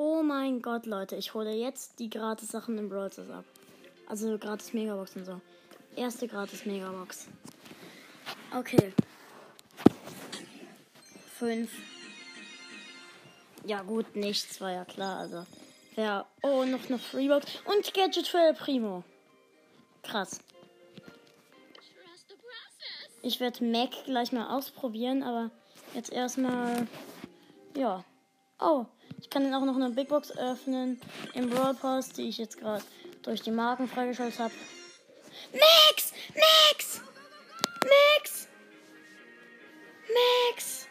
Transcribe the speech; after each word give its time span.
Oh 0.00 0.22
mein 0.22 0.62
Gott, 0.62 0.86
Leute, 0.86 1.16
ich 1.16 1.34
hole 1.34 1.50
jetzt 1.50 1.98
die 1.98 2.08
gratis 2.08 2.50
Sachen 2.50 2.78
im 2.78 2.88
Brawl 2.88 3.10
ab. 3.32 3.44
Also 4.06 4.38
gratis 4.38 4.72
Megabox 4.72 5.16
und 5.16 5.24
so. 5.24 5.40
Erste 5.96 6.28
gratis 6.28 6.64
Megabox. 6.64 7.26
Okay. 8.56 8.92
Fünf. 11.34 11.72
Ja 13.64 13.82
gut, 13.82 14.14
nichts 14.14 14.60
war 14.60 14.70
ja 14.70 14.84
klar. 14.84 15.18
Also 15.18 15.44
ja. 15.96 16.24
Oh, 16.42 16.64
noch 16.64 16.88
eine 16.88 17.00
Freebox 17.00 17.46
und 17.64 17.92
Gadget 17.92 18.28
für 18.28 18.38
El 18.38 18.54
Primo. 18.54 19.02
Krass. 20.04 20.38
Ich 23.22 23.40
werde 23.40 23.64
Mac 23.64 23.90
gleich 24.04 24.30
mal 24.30 24.56
ausprobieren, 24.56 25.24
aber 25.24 25.50
jetzt 25.92 26.12
erstmal 26.12 26.86
ja. 27.76 28.04
Oh, 28.60 28.86
ich 29.20 29.30
kann 29.30 29.44
dann 29.44 29.54
auch 29.54 29.64
noch 29.64 29.76
eine 29.76 29.90
Big 29.90 30.08
Box 30.08 30.36
öffnen 30.36 31.00
im 31.34 31.50
Brawl 31.50 31.74
Pass, 31.74 32.10
die 32.10 32.28
ich 32.28 32.38
jetzt 32.38 32.58
gerade 32.58 32.84
durch 33.22 33.42
die 33.42 33.50
Marken 33.50 33.88
freigeschaltet 33.88 34.38
habe. 34.38 34.54
Max! 35.52 36.12
Max! 36.34 37.02
Max! 37.82 38.48
Max! 40.08 40.88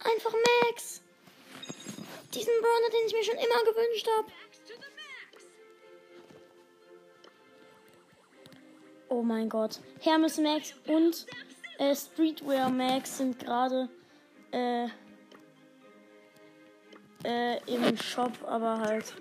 Einfach 0.00 0.32
Max! 0.32 1.02
Diesen 2.34 2.52
Brawler, 2.60 2.90
den 2.90 3.06
ich 3.06 3.12
mir 3.14 3.24
schon 3.24 3.34
immer 3.36 3.64
gewünscht 3.64 4.08
habe. 4.18 4.28
Oh 9.08 9.22
mein 9.22 9.48
Gott. 9.48 9.78
Hermes 10.00 10.36
Max 10.38 10.74
und 10.88 11.26
äh, 11.78 11.94
Streetwear 11.94 12.68
Max 12.68 13.18
sind 13.18 13.38
gerade 13.38 13.88
äh, 14.50 14.88
äh, 17.26 17.58
im 17.66 17.96
Shop, 17.96 18.32
aber 18.46 18.80
halt 18.80 19.14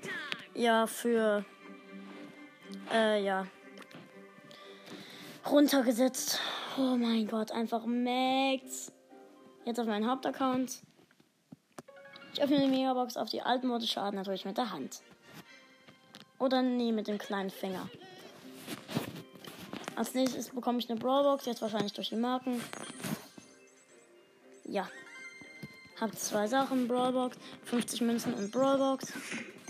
ja 0.54 0.86
für 0.88 1.44
äh, 2.94 3.24
ja 3.24 3.48
runtergesetzt. 5.46 6.40
Oh 6.78 6.96
mein 6.98 7.28
Gott, 7.28 7.52
einfach 7.52 7.86
Max. 7.86 8.92
Jetzt 9.66 9.80
auf 9.80 9.88
meinen 9.88 10.10
Hauptaccount. 10.10 10.82
Ich 12.34 12.42
öffne 12.42 12.60
die 12.60 12.68
Megabox 12.68 13.18
auf 13.18 13.30
die 13.30 13.42
alten 13.42 13.68
Mode 13.68 13.88
Schaden 13.88 14.16
natürlich 14.16 14.46
mit 14.46 14.58
der 14.58 14.72
Hand. 14.72 15.02
Oder 16.38 16.62
nee, 16.62 16.92
mit 16.92 17.08
dem 17.08 17.18
kleinen 17.18 17.50
Finger. 17.50 17.90
Als 19.96 20.14
nächstes 20.14 20.50
bekomme 20.50 20.80
ich 20.80 20.90
eine 20.90 21.00
Brawlbox, 21.00 21.46
jetzt 21.46 21.62
wahrscheinlich 21.62 21.94
durch 21.94 22.10
die 22.10 22.18
Marken. 22.18 22.62
Ja, 24.66 24.90
hab 26.00 26.18
zwei 26.18 26.48
Sachen, 26.48 26.88
Brawlbox, 26.88 27.38
50 27.66 28.02
Münzen 28.02 28.34
und 28.34 28.52
Brawlbox. 28.52 29.14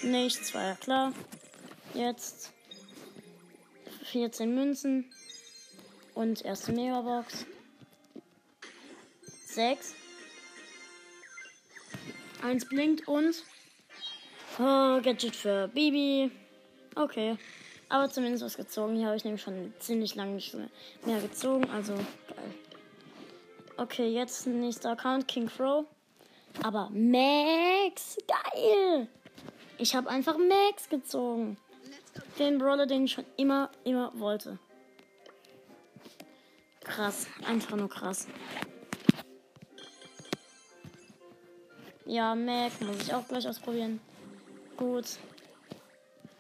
Nichts, 0.02 0.54
war 0.54 0.64
ja 0.64 0.76
klar. 0.76 1.14
Jetzt 1.94 2.52
14 4.04 4.54
Münzen 4.54 5.12
und 6.14 6.44
erste 6.44 6.72
Megabox. 6.72 7.46
6. 9.48 9.94
Eins 12.42 12.68
blinkt 12.68 13.08
und 13.08 13.44
oh, 14.60 15.02
Gadget 15.02 15.36
für 15.36 15.68
Bibi. 15.68 16.32
Okay. 16.96 17.38
Aber 17.90 18.10
zumindest 18.10 18.44
was 18.44 18.58
gezogen. 18.58 18.96
Hier 18.96 19.08
habe 19.08 19.16
ich 19.16 19.24
nämlich 19.24 19.42
schon 19.42 19.74
ziemlich 19.80 20.16
lange 20.16 20.34
nicht 20.34 20.56
mehr 21.06 21.22
gezogen. 21.22 21.70
Also 21.70 21.94
geil. 21.94 22.54
Okay, 23.78 24.08
jetzt 24.08 24.48
nächster 24.48 24.92
Account, 24.92 25.28
King 25.28 25.48
Crow. 25.48 25.86
Aber 26.64 26.90
Max, 26.92 28.18
geil! 28.28 29.08
Ich 29.78 29.96
habe 29.96 30.10
einfach 30.10 30.38
Max 30.38 30.90
gezogen. 30.90 31.58
Den 32.40 32.58
Brawler, 32.58 32.86
den 32.86 33.06
ich 33.06 33.14
schon 33.14 33.26
immer, 33.38 33.70
immer 33.84 34.12
wollte. 34.20 34.58
Krass, 36.84 37.28
einfach 37.48 37.76
nur 37.76 37.90
krass. 37.90 38.28
Ja, 42.06 42.36
Mac 42.36 42.80
muss 42.82 43.02
ich 43.02 43.14
auch 43.14 43.28
gleich 43.28 43.48
ausprobieren. 43.48 44.00
Gut. 44.78 45.06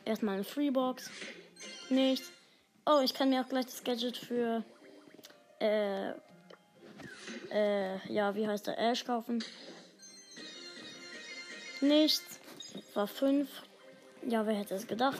Erstmal 0.05 0.35
eine 0.35 0.43
Freebox. 0.43 1.09
Nichts. 1.89 2.31
Oh, 2.85 2.99
ich 3.03 3.13
kann 3.15 3.29
mir 3.29 3.41
auch 3.41 3.49
gleich 3.49 3.65
das 3.65 3.83
Gadget 3.83 4.17
für 4.17 4.63
äh, 5.59 6.11
äh, 7.51 8.13
ja, 8.13 8.35
wie 8.35 8.47
heißt 8.47 8.67
der 8.67 8.77
Ash 8.77 9.03
kaufen. 9.03 9.43
Nichts. 11.87 12.39
War 12.95 13.07
5. 13.07 13.47
Ja, 14.27 14.45
wer 14.47 14.55
hätte 14.55 14.73
es 14.73 14.87
gedacht? 14.87 15.19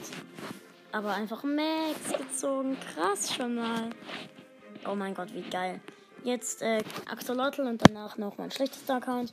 Aber 0.90 1.14
einfach 1.14 1.44
Max 1.44 2.12
gezogen. 2.18 2.76
Krass 2.94 3.32
schon 3.32 3.54
mal. 3.54 3.90
Oh 4.84 4.94
mein 4.94 5.14
Gott, 5.14 5.32
wie 5.32 5.42
geil. 5.42 5.80
Jetzt 6.24 6.62
äh, 6.62 6.82
Axolotl 7.08 7.62
und 7.62 7.86
danach 7.86 8.18
noch 8.18 8.36
mein 8.38 8.50
schlechtester 8.50 8.96
Account. 8.96 9.32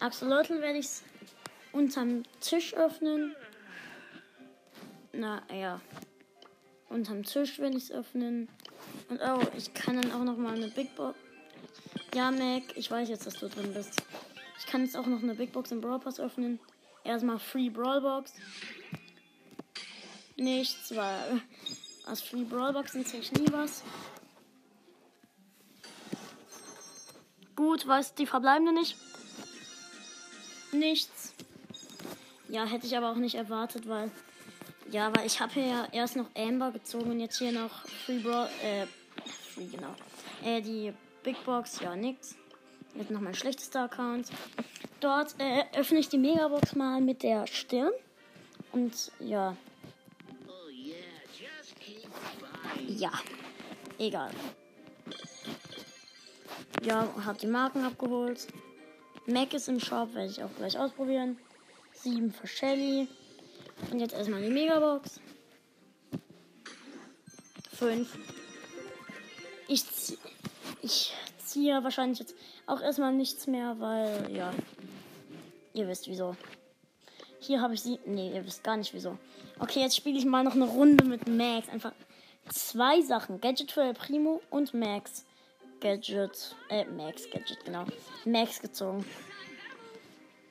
Axolotl 0.00 0.60
werde 0.62 0.78
ich 0.78 0.88
unterm 1.72 2.22
Tisch 2.40 2.74
öffnen. 2.74 3.36
Na 5.12 5.42
ja. 5.52 5.80
Unterm 6.88 7.24
Tisch 7.24 7.58
werde 7.58 7.76
ich 7.76 7.84
es 7.84 7.92
öffnen. 7.92 8.48
Und 9.10 9.20
oh, 9.20 9.40
ich 9.56 9.74
kann 9.74 10.00
dann 10.00 10.12
auch 10.12 10.24
noch 10.24 10.38
mal 10.38 10.54
eine 10.54 10.68
Big 10.68 10.94
Box. 10.96 11.18
Ja, 12.14 12.30
Mac, 12.30 12.62
ich 12.74 12.90
weiß 12.90 13.08
jetzt, 13.10 13.26
dass 13.26 13.34
du 13.34 13.48
drin 13.48 13.74
bist. 13.74 14.02
Ich 14.58 14.66
kann 14.66 14.82
jetzt 14.82 14.96
auch 14.96 15.06
noch 15.06 15.22
eine 15.22 15.34
Big 15.34 15.52
Box 15.52 15.72
im 15.72 15.80
Brawl 15.80 16.00
Pass 16.00 16.20
öffnen. 16.20 16.60
Erstmal 17.04 17.38
Free 17.38 17.68
Brawl 17.68 18.00
Box. 18.00 18.32
Nichts, 20.36 20.94
weil 20.94 21.42
aus 22.06 22.22
Free 22.22 22.44
Brawl 22.44 22.72
Boxen 22.72 23.04
zähle 23.04 23.22
ich 23.22 23.32
nie 23.32 23.52
was. 23.52 23.82
Gut, 27.54 27.86
weiß 27.86 28.14
die 28.14 28.26
verbleibende 28.26 28.72
nicht. 28.72 28.96
Nichts. 30.72 31.34
Ja, 32.48 32.64
hätte 32.64 32.86
ich 32.86 32.96
aber 32.96 33.10
auch 33.10 33.16
nicht 33.16 33.34
erwartet, 33.34 33.88
weil. 33.88 34.10
Ja, 34.90 35.14
weil 35.14 35.26
ich 35.26 35.40
habe 35.40 35.52
hier 35.54 35.66
ja 35.66 35.88
erst 35.92 36.16
noch 36.16 36.26
Amber 36.34 36.70
gezogen 36.70 37.12
und 37.12 37.20
jetzt 37.20 37.38
hier 37.38 37.52
noch 37.52 37.86
Free 38.04 38.18
Brawl. 38.18 38.48
Äh, 38.62 38.86
Free, 39.54 39.66
genau. 39.66 39.94
Äh, 40.44 40.60
die 40.60 40.92
Big 41.22 41.42
Box, 41.44 41.80
ja, 41.80 41.94
nix. 41.94 42.36
Jetzt 42.94 43.10
noch 43.10 43.20
mein 43.20 43.34
schlechtester 43.34 43.84
Account. 43.84 44.28
Dort 45.00 45.34
äh, 45.38 45.64
öffne 45.78 45.98
ich 45.98 46.08
die 46.08 46.18
Megabox 46.18 46.74
mal 46.74 47.00
mit 47.00 47.22
der 47.22 47.46
Stirn. 47.46 47.92
Und 48.72 49.10
ja. 49.18 49.56
Ja. 52.86 53.12
Egal. 53.98 54.30
Ja, 56.82 57.08
hab 57.24 57.38
die 57.38 57.46
Marken 57.46 57.84
abgeholt. 57.84 58.48
Mac 59.26 59.54
ist 59.54 59.68
im 59.68 59.78
Shop, 59.78 60.14
werde 60.14 60.30
ich 60.30 60.42
auch 60.42 60.54
gleich 60.56 60.78
ausprobieren. 60.78 61.38
7 61.94 62.32
für 62.32 62.46
Shelly. 62.46 63.08
Und 63.90 64.00
jetzt 64.00 64.14
erstmal 64.14 64.42
die 64.42 64.50
Megabox. 64.50 65.20
5. 67.74 68.08
Ich, 69.68 69.84
ich 70.82 71.14
ziehe 71.52 71.84
wahrscheinlich 71.84 72.18
jetzt 72.18 72.34
auch 72.66 72.80
erstmal 72.80 73.12
nichts 73.12 73.46
mehr, 73.46 73.78
weil, 73.78 74.30
ja. 74.34 74.52
Ihr 75.74 75.88
wisst 75.88 76.08
wieso. 76.08 76.36
Hier 77.40 77.60
habe 77.60 77.74
ich 77.74 77.82
sie. 77.82 77.98
Nee, 78.04 78.32
ihr 78.34 78.44
wisst 78.44 78.62
gar 78.62 78.76
nicht 78.76 78.92
wieso. 78.92 79.18
Okay, 79.58 79.80
jetzt 79.80 79.96
spiele 79.96 80.18
ich 80.18 80.24
mal 80.24 80.44
noch 80.44 80.54
eine 80.54 80.66
Runde 80.66 81.04
mit 81.04 81.26
Max. 81.28 81.68
Einfach 81.68 81.92
zwei 82.48 83.00
Sachen. 83.00 83.40
Gadget 83.40 83.72
für 83.72 83.82
El 83.82 83.94
Primo 83.94 84.42
und 84.50 84.74
Max. 84.74 85.24
Gadget. 85.80 86.54
Äh, 86.68 86.84
Max 86.84 87.28
Gadget, 87.30 87.64
genau. 87.64 87.84
Max 88.24 88.60
gezogen. 88.60 89.04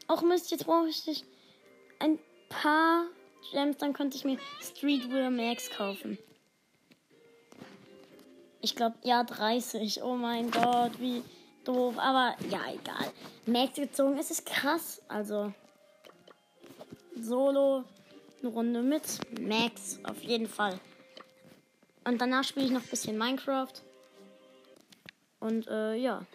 Auch 0.07 0.23
Mist, 0.23 0.51
jetzt 0.51 0.66
brauche 0.66 0.90
ich 0.90 1.23
ein 1.99 2.20
paar 2.49 3.05
Gems, 3.52 3.78
dann 3.78 3.93
könnte 3.93 4.17
ich 4.17 4.26
mir 4.26 4.37
Streetwear 4.59 5.29
Max 5.29 5.70
kaufen. 5.70 6.17
Ich 8.61 8.75
glaube, 8.75 8.96
ja, 9.03 9.23
30. 9.23 10.03
Oh 10.03 10.16
mein 10.16 10.52
Gott, 10.52 10.99
wie 10.99 11.23
doof. 11.66 11.97
Aber 11.97 12.35
ja, 12.49 12.61
egal. 12.72 13.11
Max 13.46 13.75
gezogen, 13.75 14.17
es 14.17 14.31
ist 14.31 14.46
krass. 14.46 15.02
Also, 15.08 15.53
Solo, 17.19 17.84
eine 18.41 18.52
Runde 18.52 18.81
mit 18.81 19.03
Max, 19.40 19.99
auf 20.03 20.22
jeden 20.22 20.47
Fall. 20.47 20.79
Und 22.03 22.19
danach 22.19 22.43
spiele 22.43 22.66
ich 22.66 22.72
noch 22.72 22.81
ein 22.81 22.90
bisschen 22.90 23.17
Minecraft. 23.17 23.73
Und 25.40 25.67
äh, 25.67 25.96
ja. 25.96 26.25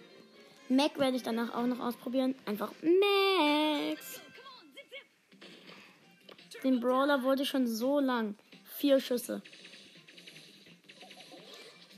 Mac 0.68 0.98
werde 0.98 1.16
ich 1.16 1.22
danach 1.22 1.54
auch 1.54 1.66
noch 1.66 1.78
ausprobieren. 1.78 2.34
Einfach 2.44 2.72
Max. 2.82 4.20
Den 6.64 6.80
Brawler 6.80 7.22
wollte 7.22 7.44
ich 7.44 7.48
schon 7.48 7.68
so 7.68 8.00
lang. 8.00 8.34
Vier 8.64 8.98
Schüsse. 9.00 9.42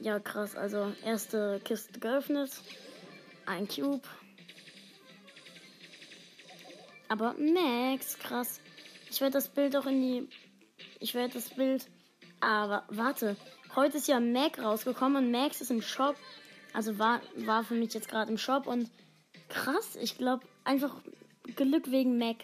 Ja, 0.01 0.21
krass. 0.21 0.55
Also, 0.55 0.93
erste 1.05 1.61
Kiste 1.65 1.99
geöffnet. 1.99 2.51
Ein 3.47 3.67
Cube. 3.67 4.07
Aber 7.09 7.35
Max, 7.39 8.19
krass. 8.19 8.61
Ich 9.11 9.21
werde 9.21 9.33
das 9.33 9.49
Bild 9.49 9.75
auch 9.77 9.87
in 9.87 10.01
die. 10.01 10.29
Ich 11.01 11.15
werde 11.15 11.35
das 11.35 11.51
Bild. 11.51 11.87
Aber 12.41 12.85
warte. 12.89 13.37
Heute 13.75 13.97
ist 13.97 14.09
ja 14.09 14.21
Mac 14.21 14.59
rausgekommen 14.59 15.25
und 15.25 15.31
Max 15.31 15.61
ist 15.61 15.71
im 15.71 15.83
Shop. 15.83 16.17
Also 16.73 16.99
war, 16.99 17.21
war 17.37 17.65
für 17.65 17.75
mich 17.75 17.95
jetzt 17.95 18.09
gerade 18.09 18.31
im 18.31 18.39
Shop 18.39 18.67
und 18.67 18.91
krass. 19.49 19.97
Ich 19.97 20.17
glaube 20.17 20.47
einfach 20.65 20.95
Glück 21.57 21.91
wegen 21.91 22.19
Mac. 22.19 22.37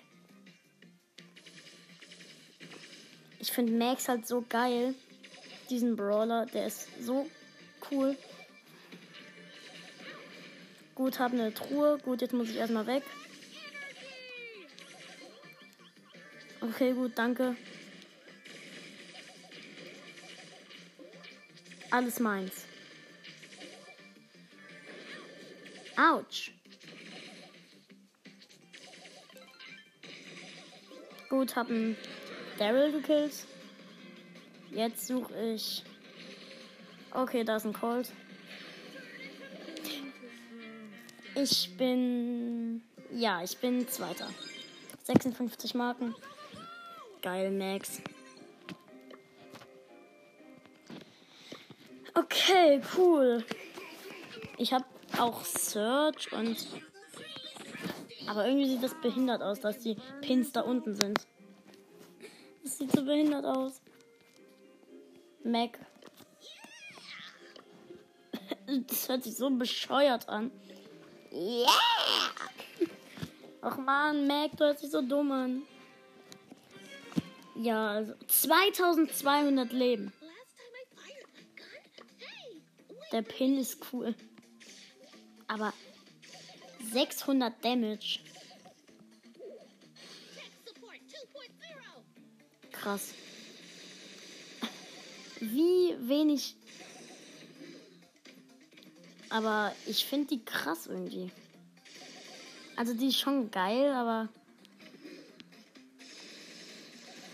Ich 3.38 3.52
finde 3.52 3.72
Max 3.72 4.08
halt 4.08 4.26
so 4.26 4.44
geil. 4.48 4.94
Diesen 5.70 5.96
Brawler, 5.96 6.46
der 6.46 6.66
ist 6.66 6.88
so 7.02 7.26
cool. 7.90 8.16
Gut, 10.94 11.18
habe 11.18 11.34
eine 11.34 11.52
Truhe. 11.52 11.98
Gut, 11.98 12.20
jetzt 12.20 12.32
muss 12.32 12.48
ich 12.50 12.56
erstmal 12.56 12.86
weg. 12.86 13.02
Okay, 16.60 16.92
gut, 16.92 17.12
danke. 17.16 17.56
Alles 21.90 22.18
meins. 22.20 22.64
Autsch. 25.96 26.52
Gut, 31.28 31.54
hab 31.56 31.68
einen 31.68 31.96
Daryl 32.58 32.92
gekillt. 32.92 33.46
Jetzt 34.70 35.06
suche 35.06 35.54
ich. 35.54 35.84
Okay, 37.14 37.44
da 37.44 37.56
ist 37.56 37.64
ein 37.64 37.72
Colt. 37.72 38.10
Ich 41.36 41.76
bin. 41.76 42.82
Ja, 43.12 43.42
ich 43.42 43.56
bin 43.58 43.86
Zweiter. 43.86 44.28
56 45.04 45.74
Marken. 45.74 46.14
Geil, 47.22 47.52
Max. 47.52 48.00
Okay, 52.14 52.80
cool. 52.96 53.44
Ich 54.58 54.72
habe 54.72 54.84
auch 55.18 55.44
Search 55.44 56.32
und. 56.32 56.66
Aber 58.26 58.46
irgendwie 58.46 58.68
sieht 58.68 58.82
das 58.82 59.00
behindert 59.00 59.40
aus, 59.40 59.60
dass 59.60 59.78
die 59.78 59.96
Pins 60.20 60.50
da 60.50 60.62
unten 60.62 60.96
sind. 60.96 61.26
Das 62.64 62.78
sieht 62.78 62.90
so 62.90 63.04
behindert 63.04 63.44
aus. 63.44 63.80
Mac. 65.44 65.78
Das 68.82 69.08
hört 69.08 69.24
sich 69.24 69.36
so 69.36 69.50
bescheuert 69.50 70.28
an. 70.28 70.50
Yeah! 71.32 71.68
Ach 73.60 73.76
man, 73.78 74.26
Mac, 74.26 74.56
du 74.56 74.64
hörst 74.64 74.82
dich 74.82 74.90
so 74.90 75.00
dumm 75.00 75.32
an. 75.32 75.62
Ja, 77.56 77.92
also 77.92 78.14
2200 78.26 79.72
Leben. 79.72 80.12
Der 83.12 83.22
Pin 83.22 83.58
ist 83.58 83.78
cool. 83.92 84.14
Aber 85.46 85.72
600 86.92 87.64
Damage. 87.64 88.18
Krass. 92.72 93.14
Wie 95.40 95.94
wenig 96.00 96.56
aber 99.30 99.74
ich 99.86 100.04
finde 100.04 100.28
die 100.28 100.44
krass 100.44 100.86
irgendwie. 100.86 101.30
Also 102.76 102.94
die 102.94 103.08
ist 103.08 103.18
schon 103.18 103.50
geil, 103.50 103.92
aber. 103.92 104.28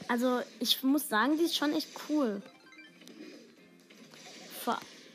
Also 0.09 0.41
ich 0.59 0.83
muss 0.83 1.09
sagen, 1.09 1.39
die 1.39 1.45
ist 1.45 1.57
schon 1.57 1.73
echt 1.73 1.89
cool. 2.09 2.43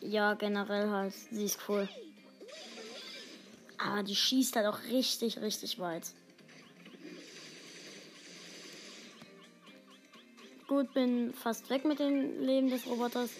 Ja, 0.07 0.35
generell 0.35 0.89
halt. 0.89 1.13
Sie 1.31 1.45
ist 1.45 1.59
cool. 1.67 1.89
Aber 3.77 4.03
die 4.03 4.15
schießt 4.15 4.55
halt 4.55 4.67
auch 4.67 4.79
richtig, 4.91 5.39
richtig 5.41 5.79
weit. 5.79 6.03
Gut, 10.67 10.93
bin 10.93 11.33
fast 11.33 11.69
weg 11.69 11.85
mit 11.85 11.99
dem 11.99 12.43
Leben 12.43 12.69
des 12.69 12.85
Roboters. 12.85 13.31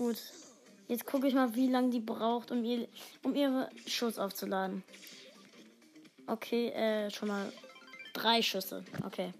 Gut. 0.00 0.16
Jetzt 0.88 1.04
gucke 1.04 1.28
ich 1.28 1.34
mal, 1.34 1.54
wie 1.54 1.68
lange 1.68 1.90
die 1.90 2.00
braucht, 2.00 2.50
um, 2.50 2.64
ihr, 2.64 2.88
um 3.22 3.34
ihre 3.34 3.68
Schuss 3.86 4.18
aufzuladen. 4.18 4.82
Okay, 6.26 6.70
äh, 6.70 7.10
schon 7.10 7.28
mal 7.28 7.52
drei 8.14 8.40
Schüsse. 8.40 8.82
Okay. 9.04 9.34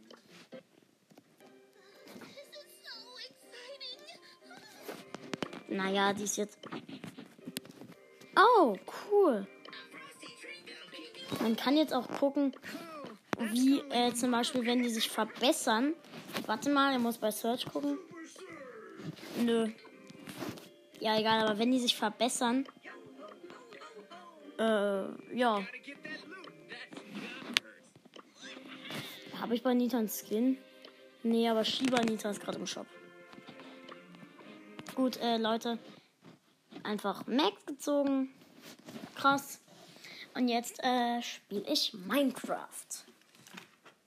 Naja, 5.68 6.12
die 6.12 6.24
ist 6.24 6.36
jetzt. 6.36 6.58
Oh, 8.36 8.76
cool. 9.10 9.46
Man 11.40 11.56
kann 11.56 11.78
jetzt 11.78 11.94
auch 11.94 12.06
gucken, 12.18 12.54
wie 13.38 13.78
äh, 13.88 14.12
zum 14.12 14.30
Beispiel, 14.30 14.66
wenn 14.66 14.82
die 14.82 14.90
sich 14.90 15.08
verbessern. 15.08 15.94
Warte 16.44 16.68
mal, 16.68 16.92
er 16.92 16.98
muss 16.98 17.16
bei 17.16 17.30
Search 17.30 17.64
gucken. 17.64 17.96
Nö, 19.38 19.70
ja, 21.00 21.18
egal, 21.18 21.40
aber 21.40 21.58
wenn 21.58 21.72
die 21.72 21.80
sich 21.80 21.96
verbessern. 21.96 22.66
Äh, 24.58 25.36
ja. 25.36 25.62
Habe 29.40 29.54
ich 29.54 29.62
bei 29.62 29.72
Nita 29.74 29.98
einen 29.98 30.08
Skin? 30.08 30.58
Nee, 31.22 31.48
aber 31.48 31.64
Shiba 31.64 32.02
Nita 32.02 32.30
ist 32.30 32.40
gerade 32.40 32.58
im 32.58 32.66
Shop. 32.66 32.86
Gut, 34.94 35.16
äh, 35.16 35.38
Leute. 35.38 35.78
Einfach 36.82 37.26
Max 37.26 37.64
gezogen. 37.66 38.30
Krass. 39.14 39.60
Und 40.34 40.48
jetzt 40.48 40.82
äh, 40.84 41.22
spiele 41.22 41.64
ich 41.66 41.94
Minecraft. 41.94 43.04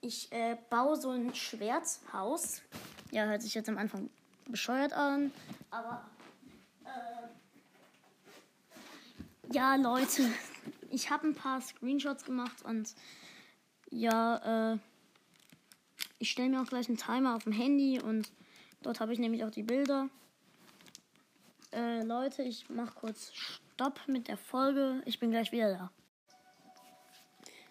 Ich 0.00 0.30
äh, 0.32 0.56
baue 0.70 0.96
so 0.96 1.10
ein 1.10 1.34
Schwerthaus. 1.34 2.62
Ja, 3.10 3.24
hört 3.24 3.42
sich 3.42 3.54
jetzt 3.54 3.68
am 3.68 3.78
Anfang 3.78 4.10
bescheuert 4.46 4.92
an, 4.92 5.32
aber 5.70 6.04
ja, 9.52 9.76
Leute, 9.76 10.22
ich 10.90 11.10
habe 11.10 11.28
ein 11.28 11.34
paar 11.34 11.60
Screenshots 11.60 12.24
gemacht 12.24 12.64
und 12.64 12.94
ja, 13.90 14.72
äh, 14.72 14.78
ich 16.18 16.30
stelle 16.30 16.48
mir 16.48 16.62
auch 16.62 16.66
gleich 16.66 16.88
einen 16.88 16.96
Timer 16.96 17.36
auf 17.36 17.44
dem 17.44 17.52
Handy 17.52 18.00
und 18.00 18.32
dort 18.82 19.00
habe 19.00 19.12
ich 19.12 19.18
nämlich 19.18 19.44
auch 19.44 19.50
die 19.50 19.62
Bilder. 19.62 20.08
Äh, 21.72 22.02
Leute, 22.02 22.42
ich 22.42 22.70
mache 22.70 22.94
kurz 22.94 23.32
Stopp 23.32 24.00
mit 24.06 24.28
der 24.28 24.36
Folge. 24.36 25.02
Ich 25.06 25.18
bin 25.18 25.30
gleich 25.30 25.52
wieder 25.52 25.70
da. 25.72 25.90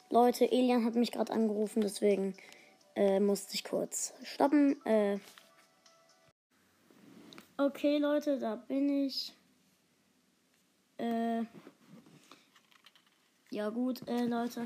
Leute, 0.09 0.51
Elian 0.51 0.85
hat 0.85 0.95
mich 0.95 1.11
gerade 1.11 1.33
angerufen, 1.33 1.81
deswegen 1.81 2.35
äh, 2.95 3.19
musste 3.19 3.55
ich 3.55 3.63
kurz 3.63 4.13
stoppen. 4.23 4.85
Äh, 4.85 5.17
okay, 7.57 7.97
Leute, 7.97 8.37
da 8.37 8.55
bin 8.55 8.89
ich. 9.05 9.33
Äh, 11.03 11.43
ja 13.49 13.69
gut, 13.69 14.07
äh, 14.07 14.23
Leute. 14.23 14.65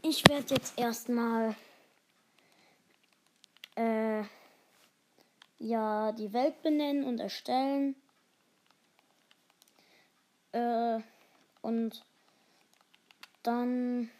Ich 0.00 0.26
werde 0.28 0.54
jetzt 0.54 0.78
erstmal 0.78 1.54
äh, 3.76 4.22
ja 5.58 6.12
die 6.12 6.32
Welt 6.32 6.62
benennen 6.62 7.04
und 7.04 7.20
erstellen. 7.20 7.96
Äh, 10.52 11.00
und 11.60 12.02
dann 13.42 14.10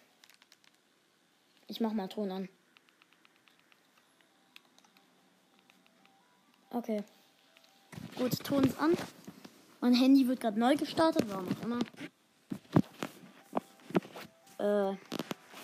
ich 1.67 1.81
mach 1.81 1.95
mal 1.95 2.09
Ton 2.09 2.31
an. 2.31 2.49
Okay. 6.69 7.03
Gut, 8.19 8.39
Ton 8.45 8.65
ist 8.65 8.79
an. 8.79 8.95
Mein 9.85 9.93
Handy 9.93 10.27
wird 10.27 10.41
gerade 10.41 10.59
neu 10.59 10.77
gestartet, 10.77 11.27
warum 11.29 11.47
auch 11.47 11.63
immer. 11.63 11.79
Äh, 14.59 14.97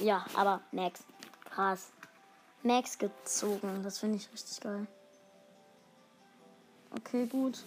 ja, 0.05 0.27
aber 0.35 0.61
Max. 0.73 1.03
Krass. 1.47 1.91
Max 2.63 2.99
gezogen. 2.99 3.83
Das 3.83 3.99
finde 3.99 4.17
ich 4.17 4.31
richtig 4.31 4.61
geil. 4.61 4.87
Okay, 6.91 7.25
gut. 7.29 7.65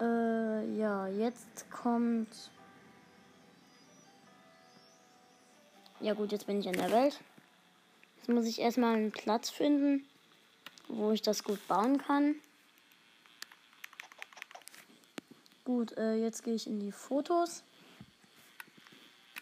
Äh, 0.00 0.76
ja, 0.76 1.06
jetzt 1.06 1.70
kommt. 1.70 2.50
Ja, 6.00 6.14
gut, 6.14 6.32
jetzt 6.32 6.48
bin 6.48 6.58
ich 6.58 6.66
in 6.66 6.72
der 6.72 6.90
Welt. 6.90 7.20
Jetzt 8.16 8.28
muss 8.28 8.46
ich 8.46 8.60
erstmal 8.60 8.96
einen 8.96 9.12
Platz 9.12 9.50
finden, 9.50 10.04
wo 10.88 11.12
ich 11.12 11.22
das 11.22 11.44
gut 11.44 11.64
bauen 11.68 11.98
kann. 11.98 12.34
Gut, 15.74 15.96
äh, 15.96 16.16
jetzt 16.16 16.44
gehe 16.44 16.52
ich 16.52 16.66
in 16.66 16.80
die 16.80 16.92
Fotos. 16.92 17.62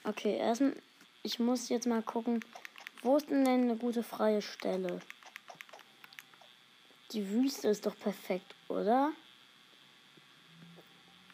Okay, 0.05 0.37
erstmal, 0.37 0.77
ich 1.25 1.41
muss 1.41 1.69
jetzt 1.71 1.89
mal 1.89 2.05
gucken, 2.05 2.39
wo 3.03 3.17
ist 3.17 3.29
denn, 3.31 3.49
eine 3.49 3.77
gute 3.77 4.05
freie 4.05 4.41
Stelle? 4.41 5.01
Die 7.11 7.29
Wüste 7.31 7.67
ist 7.67 7.85
doch 7.85 7.99
perfekt, 7.99 8.55
oder? 8.69 9.11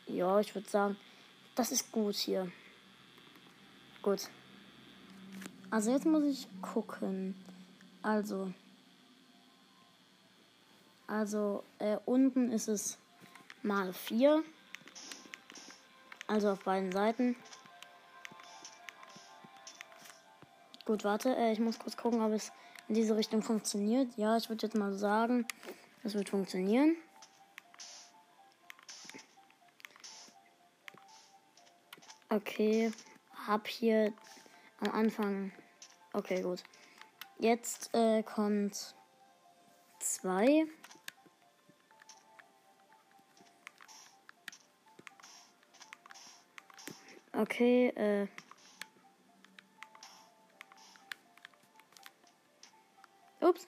Ja, 0.06 0.40
ich 0.40 0.54
würde 0.54 0.70
sagen, 0.70 0.96
das 1.56 1.72
ist 1.72 1.92
gut 1.92 2.16
hier. 2.16 2.50
Gut. 4.00 4.30
Also 5.70 5.90
jetzt 5.90 6.06
muss 6.06 6.24
ich 6.24 6.48
gucken. 6.62 7.34
Also. 8.00 8.50
Also, 11.06 11.64
äh, 11.80 11.98
unten 12.06 12.50
ist 12.50 12.68
es 12.68 12.96
mal 13.62 13.92
4. 13.92 14.42
Also 16.26 16.50
auf 16.50 16.64
beiden 16.64 16.92
Seiten. 16.92 17.36
Gut, 20.84 21.04
warte, 21.04 21.36
äh, 21.36 21.52
ich 21.52 21.58
muss 21.58 21.78
kurz 21.78 21.96
gucken, 21.96 22.22
ob 22.22 22.32
es 22.32 22.52
in 22.88 22.94
diese 22.94 23.16
Richtung 23.16 23.42
funktioniert. 23.42 24.16
Ja, 24.16 24.36
ich 24.36 24.48
würde 24.48 24.66
jetzt 24.66 24.76
mal 24.76 24.92
sagen, 24.92 25.46
es 26.04 26.14
wird 26.14 26.28
funktionieren. 26.28 26.96
Okay, 32.28 32.92
hab 33.46 33.66
hier 33.66 34.12
am 34.80 34.92
Anfang. 34.92 35.52
Okay, 36.12 36.42
gut. 36.42 36.62
Jetzt 37.38 37.94
äh, 37.94 38.22
kommt 38.22 38.94
2. 40.00 40.66
Okay, 47.36 47.88
äh. 47.88 48.26
Ups. 53.40 53.66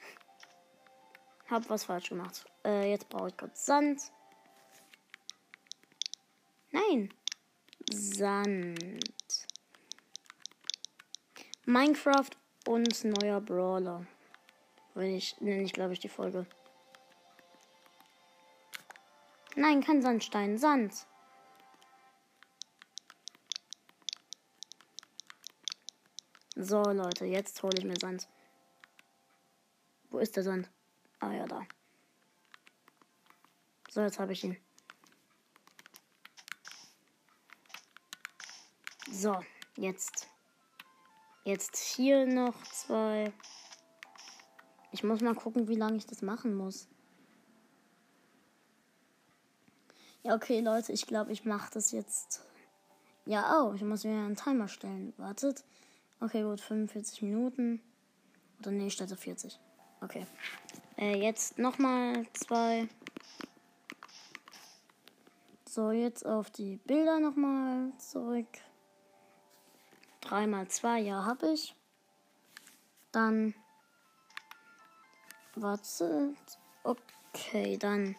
Hab 1.51 1.69
was 1.69 1.85
falsch 1.85 2.09
gemacht. 2.09 2.47
Äh, 2.65 2.91
jetzt 2.91 3.11
brauche 3.11 3.29
ich 3.29 3.37
kurz 3.37 3.67
Sand. 3.67 4.01
Nein. 6.71 7.13
Sand. 7.91 9.47
Minecraft 11.67 12.31
und 12.67 13.05
neuer 13.05 13.41
Brawler. 13.43 14.07
Wenn 14.95 15.15
ich, 15.15 15.39
nenne 15.41 15.63
ich 15.63 15.75
glaube 15.75 15.93
ich 15.93 16.01
die 16.01 16.09
Folge. 16.09 16.47
Nein, 19.57 19.83
kein 19.83 20.01
Sandstein. 20.01 20.57
Sand. 20.57 21.07
So, 26.61 26.83
Leute, 26.83 27.25
jetzt 27.25 27.63
hole 27.63 27.79
ich 27.79 27.85
mir 27.85 27.95
Sand. 28.01 28.27
Wo 30.11 30.19
ist 30.19 30.35
der 30.35 30.43
Sand? 30.43 30.69
Ah 31.21 31.33
ja, 31.33 31.47
da. 31.47 31.63
So, 33.89 34.01
jetzt 34.01 34.19
habe 34.19 34.33
ich 34.33 34.43
ihn. 34.43 34.57
So, 39.09 39.37
jetzt. 39.77 40.27
Jetzt 41.45 41.77
hier 41.77 42.27
noch 42.27 42.61
zwei. 42.65 43.33
Ich 44.91 45.05
muss 45.05 45.21
mal 45.21 45.37
gucken, 45.37 45.69
wie 45.69 45.77
lange 45.77 45.99
ich 45.99 46.07
das 46.07 46.23
machen 46.23 46.57
muss. 46.57 46.89
Ja, 50.25 50.35
okay, 50.35 50.59
Leute, 50.61 50.93
ich 50.93 51.07
glaube, 51.07 51.31
ich 51.31 51.45
mache 51.45 51.71
das 51.73 51.93
jetzt. 51.93 52.43
Ja, 53.27 53.63
oh, 53.63 53.75
ich 53.75 53.83
muss 53.83 54.03
mir 54.03 54.11
einen 54.11 54.35
Timer 54.35 54.67
stellen. 54.67 55.15
Wartet. 55.19 55.63
Okay, 56.21 56.43
gut, 56.43 56.61
45 56.61 57.23
Minuten. 57.23 57.81
Oder 58.61 58.73
nee, 58.73 58.91
stelle 58.91 59.17
40. 59.17 59.59
Okay. 60.01 60.27
Äh, 60.97 61.17
jetzt 61.17 61.59
nochmal 61.59 62.27
zwei. 62.33 62.89
So, 65.65 65.93
jetzt 65.93 66.27
auf 66.27 66.51
die 66.51 66.77
Bilder 66.87 67.21
nochmal 67.21 67.93
zurück. 67.99 68.49
3 70.23 70.47
mal 70.49 70.67
2, 70.67 70.99
ja, 71.01 71.25
habe 71.25 71.53
ich. 71.53 71.75
Dann. 73.13 73.55
Warte. 75.55 76.35
Okay, 76.83 77.77
dann. 77.77 78.17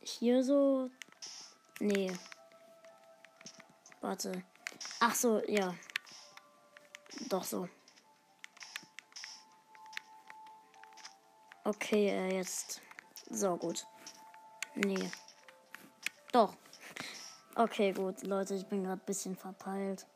Hier 0.00 0.42
so. 0.42 0.90
Nee. 1.80 2.12
Warte. 4.00 4.42
Ach 5.00 5.14
so, 5.14 5.42
ja. 5.46 5.74
Doch 7.30 7.44
so. 7.44 7.68
Okay, 11.62 12.08
äh, 12.08 12.36
jetzt. 12.36 12.82
So, 13.30 13.56
gut. 13.56 13.86
Nee. 14.74 15.10
Doch. 16.32 16.56
Okay, 17.54 17.92
gut, 17.92 18.24
Leute, 18.24 18.54
ich 18.54 18.66
bin 18.66 18.82
gerade 18.82 19.00
ein 19.00 19.06
bisschen 19.06 19.36
verpeilt. 19.36 20.06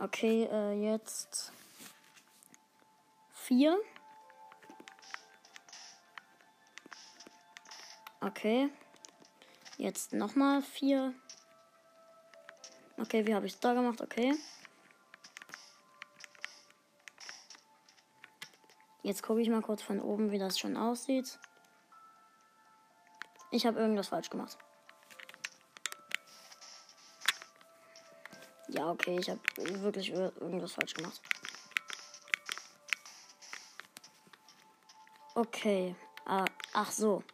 Okay, 0.00 0.48
äh, 0.50 0.72
jetzt. 0.72 1.52
Vier. 3.34 3.78
Okay. 8.22 8.70
Jetzt 9.76 10.14
nochmal 10.14 10.62
vier. 10.62 11.12
Okay, 12.98 13.26
wie 13.26 13.34
habe 13.34 13.46
ich 13.46 13.58
da 13.58 13.74
gemacht? 13.74 14.00
Okay. 14.00 14.32
Jetzt 19.02 19.22
gucke 19.22 19.40
ich 19.40 19.48
mal 19.48 19.62
kurz 19.62 19.82
von 19.82 20.00
oben, 20.00 20.30
wie 20.30 20.38
das 20.38 20.58
schon 20.58 20.76
aussieht. 20.76 21.38
Ich 23.50 23.66
habe 23.66 23.78
irgendwas 23.78 24.08
falsch 24.08 24.30
gemacht. 24.30 24.56
Ja, 28.68 28.90
okay, 28.90 29.18
ich 29.18 29.28
habe 29.28 29.40
wirklich 29.82 30.10
irgendwas 30.10 30.72
falsch 30.72 30.94
gemacht. 30.94 31.20
Okay. 35.34 35.96
Ah, 36.24 36.44
ach 36.72 36.90
so. 36.90 37.24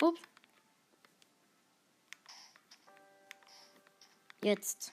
Ups. 0.00 0.20
Jetzt. 4.42 4.92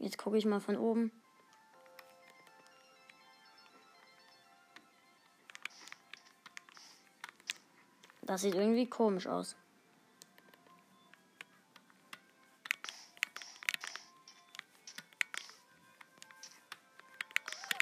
Jetzt 0.00 0.16
gucke 0.16 0.38
ich 0.38 0.46
mal 0.46 0.60
von 0.60 0.78
oben. 0.78 1.12
Das 8.22 8.40
sieht 8.40 8.54
irgendwie 8.54 8.86
komisch 8.86 9.26
aus. 9.26 9.56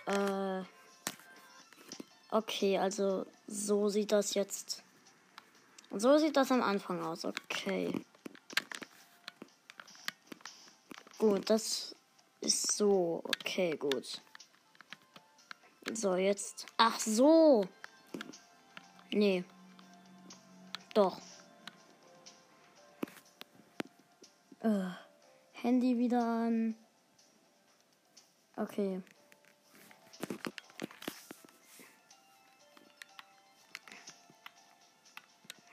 Äh. 0.07 0.63
Okay, 2.31 2.79
also 2.79 3.27
so 3.47 3.89
sieht 3.89 4.11
das 4.11 4.35
jetzt. 4.35 4.83
So 5.93 6.19
sieht 6.19 6.37
das 6.37 6.51
am 6.51 6.63
Anfang 6.63 7.01
aus. 7.03 7.25
Okay. 7.25 7.93
Gut, 11.19 11.49
das 11.51 11.95
so. 12.43 13.23
Okay, 13.25 13.77
gut. 13.77 14.21
So, 15.93 16.17
jetzt. 16.17 16.67
Ach 16.77 16.99
so. 16.99 17.65
Nee. 19.11 19.45
Doch. 20.95 21.19
Äh, 24.61 24.91
Handy 25.53 25.99
wieder 25.99 26.25
an. 26.25 26.75
Okay. 28.57 29.01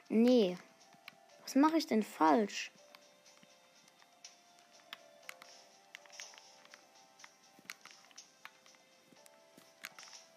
Nee. 0.09 0.57
Was 1.43 1.55
mache 1.55 1.77
ich 1.77 1.87
denn 1.87 2.03
falsch? 2.03 2.71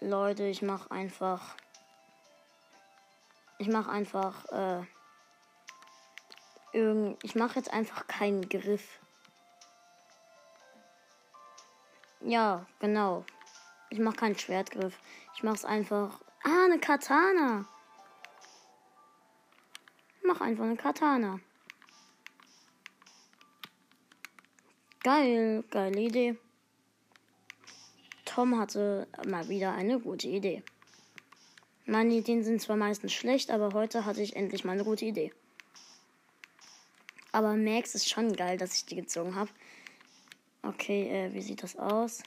Leute, 0.09 0.45
ich 0.45 0.63
mache 0.63 0.91
einfach. 0.91 1.57
Ich 3.59 3.69
mache 3.69 3.91
einfach. 3.91 4.45
Äh, 4.47 4.83
irgend, 6.73 7.23
ich 7.23 7.35
mache 7.35 7.57
jetzt 7.57 7.73
einfach 7.73 8.07
keinen 8.07 8.49
Griff. 8.49 9.01
Ja, 12.21 12.67
genau. 12.81 13.25
Ich 13.91 13.99
mache 13.99 14.17
keinen 14.17 14.39
Schwertgriff. 14.39 14.99
Ich 15.35 15.43
mache 15.43 15.57
es 15.57 15.65
einfach 15.65 16.21
Ah, 16.45 16.65
eine 16.65 16.79
Katana. 16.79 17.67
Mach 20.23 20.41
einfach 20.41 20.65
eine 20.65 20.77
Katana. 20.77 21.41
Geil, 25.03 25.65
geile 25.71 26.01
Idee. 26.01 26.39
Tom 28.39 28.57
hatte 28.57 29.09
mal 29.27 29.49
wieder 29.49 29.73
eine 29.73 29.99
gute 29.99 30.29
Idee. 30.29 30.63
Meine 31.87 32.15
Ideen 32.15 32.45
sind 32.45 32.63
zwar 32.63 32.77
meistens 32.77 33.13
schlecht, 33.13 33.51
aber 33.51 33.73
heute 33.73 34.05
hatte 34.05 34.23
ich 34.23 34.37
endlich 34.37 34.65
mal 34.65 34.75
eine 34.75 34.85
gute 34.85 35.07
Idee. 35.07 35.33
Aber 37.33 37.57
Max 37.57 37.97
ist 37.97 38.09
schon 38.09 38.33
geil, 38.33 38.57
dass 38.57 38.77
ich 38.77 38.87
die 38.87 38.95
gezogen 38.95 39.35
habe. 39.35 39.51
Okay, 40.63 41.09
äh, 41.09 41.35
wie 41.35 41.43
sieht 41.43 41.65
das 41.65 41.75
aus? 41.75 42.23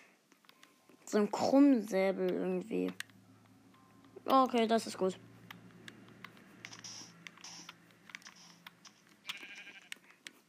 So 1.06 1.18
ein 1.18 1.32
Krummsäbel 1.32 2.30
irgendwie. 2.30 2.92
Okay, 4.26 4.68
das 4.68 4.88
ist 4.88 4.98
gut. 4.98 5.18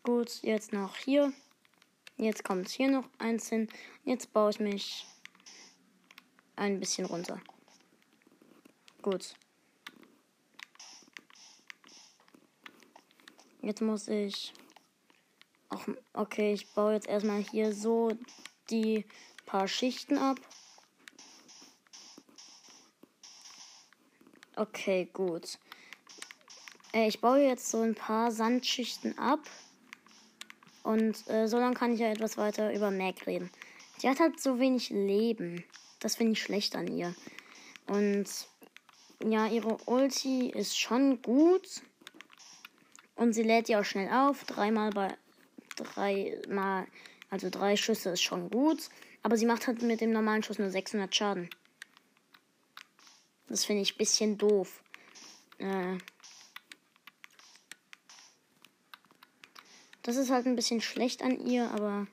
Gut, 0.02 0.42
jetzt 0.42 0.72
noch 0.72 0.96
hier. 0.96 1.32
Jetzt 2.16 2.42
kommt 2.42 2.68
hier 2.68 2.90
noch 2.90 3.08
eins 3.18 3.48
hin. 3.48 3.68
Jetzt 4.04 4.32
baue 4.32 4.50
ich 4.50 4.58
mich 4.58 5.06
ein 6.56 6.80
bisschen 6.80 7.06
runter. 7.06 7.40
Gut. 9.02 9.34
Jetzt 13.60 13.80
muss 13.80 14.08
ich. 14.08 14.52
Ach, 15.68 15.86
okay, 16.12 16.52
ich 16.52 16.72
baue 16.74 16.94
jetzt 16.94 17.08
erstmal 17.08 17.42
hier 17.42 17.72
so 17.72 18.12
die 18.70 19.04
paar 19.46 19.68
Schichten 19.68 20.18
ab. 20.18 20.38
Okay, 24.56 25.08
gut. 25.12 25.58
Äh, 26.92 27.08
ich 27.08 27.20
baue 27.20 27.40
jetzt 27.40 27.70
so 27.70 27.80
ein 27.80 27.94
paar 27.94 28.30
Sandschichten 28.30 29.18
ab. 29.18 29.40
Und 30.82 31.28
äh, 31.28 31.46
so 31.46 31.58
lange 31.58 31.74
kann 31.74 31.94
ich 31.94 32.00
ja 32.00 32.10
etwas 32.10 32.36
weiter 32.36 32.74
über 32.74 32.90
Mac 32.90 33.26
reden. 33.26 33.50
Sie 33.98 34.08
hat 34.08 34.20
halt 34.20 34.40
so 34.40 34.58
wenig 34.58 34.90
Leben. 34.90 35.64
Das 36.02 36.16
finde 36.16 36.32
ich 36.32 36.42
schlecht 36.42 36.74
an 36.74 36.88
ihr. 36.88 37.14
Und 37.86 38.26
ja, 39.24 39.46
ihre 39.46 39.76
Ulti 39.86 40.50
ist 40.50 40.76
schon 40.76 41.22
gut. 41.22 41.80
Und 43.14 43.34
sie 43.34 43.44
lädt 43.44 43.68
ja 43.68 43.80
auch 43.80 43.84
schnell 43.84 44.12
auf. 44.12 44.42
Dreimal 44.44 44.90
bei. 44.90 45.16
Dreimal. 45.76 46.88
Also 47.30 47.50
drei 47.50 47.76
Schüsse 47.76 48.10
ist 48.10 48.22
schon 48.22 48.50
gut. 48.50 48.90
Aber 49.22 49.36
sie 49.36 49.46
macht 49.46 49.68
halt 49.68 49.80
mit 49.82 50.00
dem 50.00 50.10
normalen 50.10 50.42
Schuss 50.42 50.58
nur 50.58 50.70
600 50.70 51.14
Schaden. 51.14 51.48
Das 53.48 53.64
finde 53.64 53.82
ich 53.82 53.94
ein 53.94 53.98
bisschen 53.98 54.38
doof. 54.38 54.82
Äh. 55.58 55.98
Das 60.02 60.16
ist 60.16 60.30
halt 60.30 60.46
ein 60.46 60.56
bisschen 60.56 60.80
schlecht 60.80 61.22
an 61.22 61.46
ihr, 61.46 61.70
aber. 61.70 62.08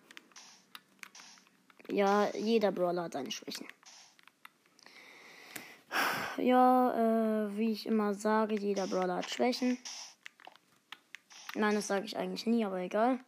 Ja, 1.89 2.29
jeder 2.35 2.71
Brawler 2.71 3.05
hat 3.05 3.13
seine 3.13 3.31
Schwächen. 3.31 3.65
Ja, 6.41 7.45
äh, 7.45 7.57
wie 7.57 7.71
ich 7.71 7.85
immer 7.85 8.13
sage, 8.13 8.55
jeder 8.55 8.87
Brawler 8.87 9.17
hat 9.17 9.29
Schwächen. 9.29 9.77
Nein, 11.55 11.75
das 11.75 11.87
sage 11.87 12.05
ich 12.05 12.15
eigentlich 12.15 12.45
nie, 12.45 12.63
aber 12.63 12.79
egal. 12.79 13.19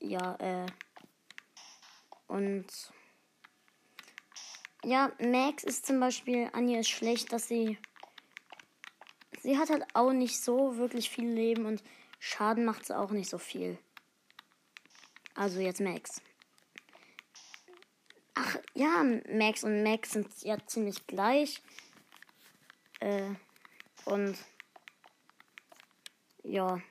Ja, 0.00 0.34
äh. 0.40 0.66
Und. 2.26 2.66
Ja, 4.82 5.12
Max 5.20 5.62
ist 5.62 5.86
zum 5.86 6.00
Beispiel, 6.00 6.48
an 6.52 6.68
ihr 6.68 6.80
ist 6.80 6.88
schlecht, 6.88 7.32
dass 7.32 7.48
sie. 7.48 7.78
Sie 9.42 9.56
hat 9.56 9.70
halt 9.70 9.86
auch 9.94 10.12
nicht 10.12 10.40
so 10.40 10.76
wirklich 10.76 11.08
viel 11.10 11.28
Leben 11.28 11.64
und 11.64 11.82
Schaden 12.18 12.64
macht 12.64 12.84
sie 12.86 12.98
auch 12.98 13.10
nicht 13.10 13.30
so 13.30 13.38
viel. 13.38 13.78
Also 15.40 15.60
jetzt 15.60 15.80
Max. 15.80 16.20
Ach 18.34 18.56
ja, 18.74 19.02
Max 19.32 19.64
und 19.64 19.82
Max 19.82 20.10
sind 20.10 20.28
ja 20.42 20.58
ziemlich 20.66 21.06
gleich. 21.06 21.62
Äh, 23.00 23.30
und 24.04 24.36
ja. 26.42 26.82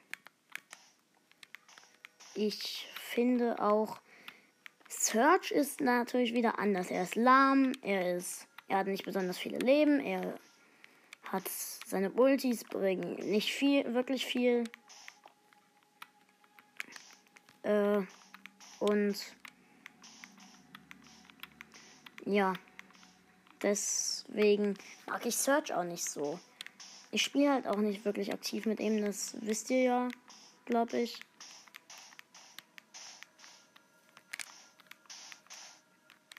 Ich 2.33 2.87
finde 2.95 3.59
auch, 3.59 4.01
Search 4.87 5.51
ist 5.51 5.79
natürlich 5.79 6.33
wieder 6.33 6.57
anders. 6.57 6.89
Er 6.89 7.03
ist 7.03 7.13
lahm, 7.13 7.73
er 7.83 8.17
ist. 8.17 8.47
Er 8.67 8.79
hat 8.79 8.87
nicht 8.87 9.05
besonders 9.05 9.37
viele 9.37 9.59
Leben, 9.59 9.99
er 9.99 10.39
hat 11.21 11.47
seine 11.47 12.09
Ultis 12.13 12.63
bringen 12.63 13.13
nicht 13.29 13.53
viel, 13.53 13.93
wirklich 13.93 14.25
viel. 14.25 14.63
Äh, 17.61 18.01
und 18.79 19.15
ja, 22.25 22.53
deswegen 23.61 24.75
mag 25.07 25.25
ich 25.25 25.35
Search 25.35 25.73
auch 25.73 25.83
nicht 25.83 26.05
so. 26.05 26.39
Ich 27.11 27.23
spiele 27.23 27.51
halt 27.51 27.67
auch 27.67 27.77
nicht 27.77 28.05
wirklich 28.05 28.33
aktiv 28.33 28.65
mit 28.65 28.79
ihm, 28.79 29.01
das 29.01 29.35
wisst 29.41 29.69
ihr 29.69 29.81
ja, 29.81 30.09
glaube 30.65 30.99
ich. 30.99 31.19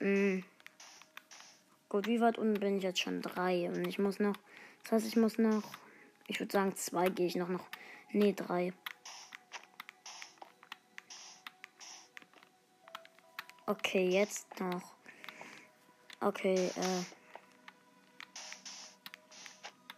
Mm. 0.01 0.41
Gut, 1.89 2.07
wie 2.07 2.21
weit 2.21 2.39
unten 2.39 2.61
bin 2.61 2.79
ich 2.79 2.85
jetzt 2.85 3.01
schon? 3.01 3.21
Drei. 3.21 3.69
Und 3.69 3.87
ich 3.87 3.99
muss 3.99 4.19
noch. 4.19 4.37
Das 4.85 4.93
heißt, 4.93 5.07
ich 5.07 5.17
muss 5.17 5.39
noch. 5.39 5.65
Ich 6.27 6.41
würde 6.41 6.53
sagen, 6.53 6.75
zwei 6.77 7.09
gehe 7.09 7.27
ich 7.27 7.37
noch. 7.37 7.49
noch. 7.49 7.67
Nee, 8.13 8.33
drei. 8.33 8.73
Okay, 13.71 14.09
jetzt 14.09 14.49
noch. 14.59 14.83
Okay, 16.21 16.73
äh. 16.75 17.05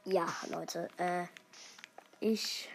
Ja, 0.05 0.27
Leute, 0.51 0.91
äh. 0.99 1.25
Ich 2.21 2.69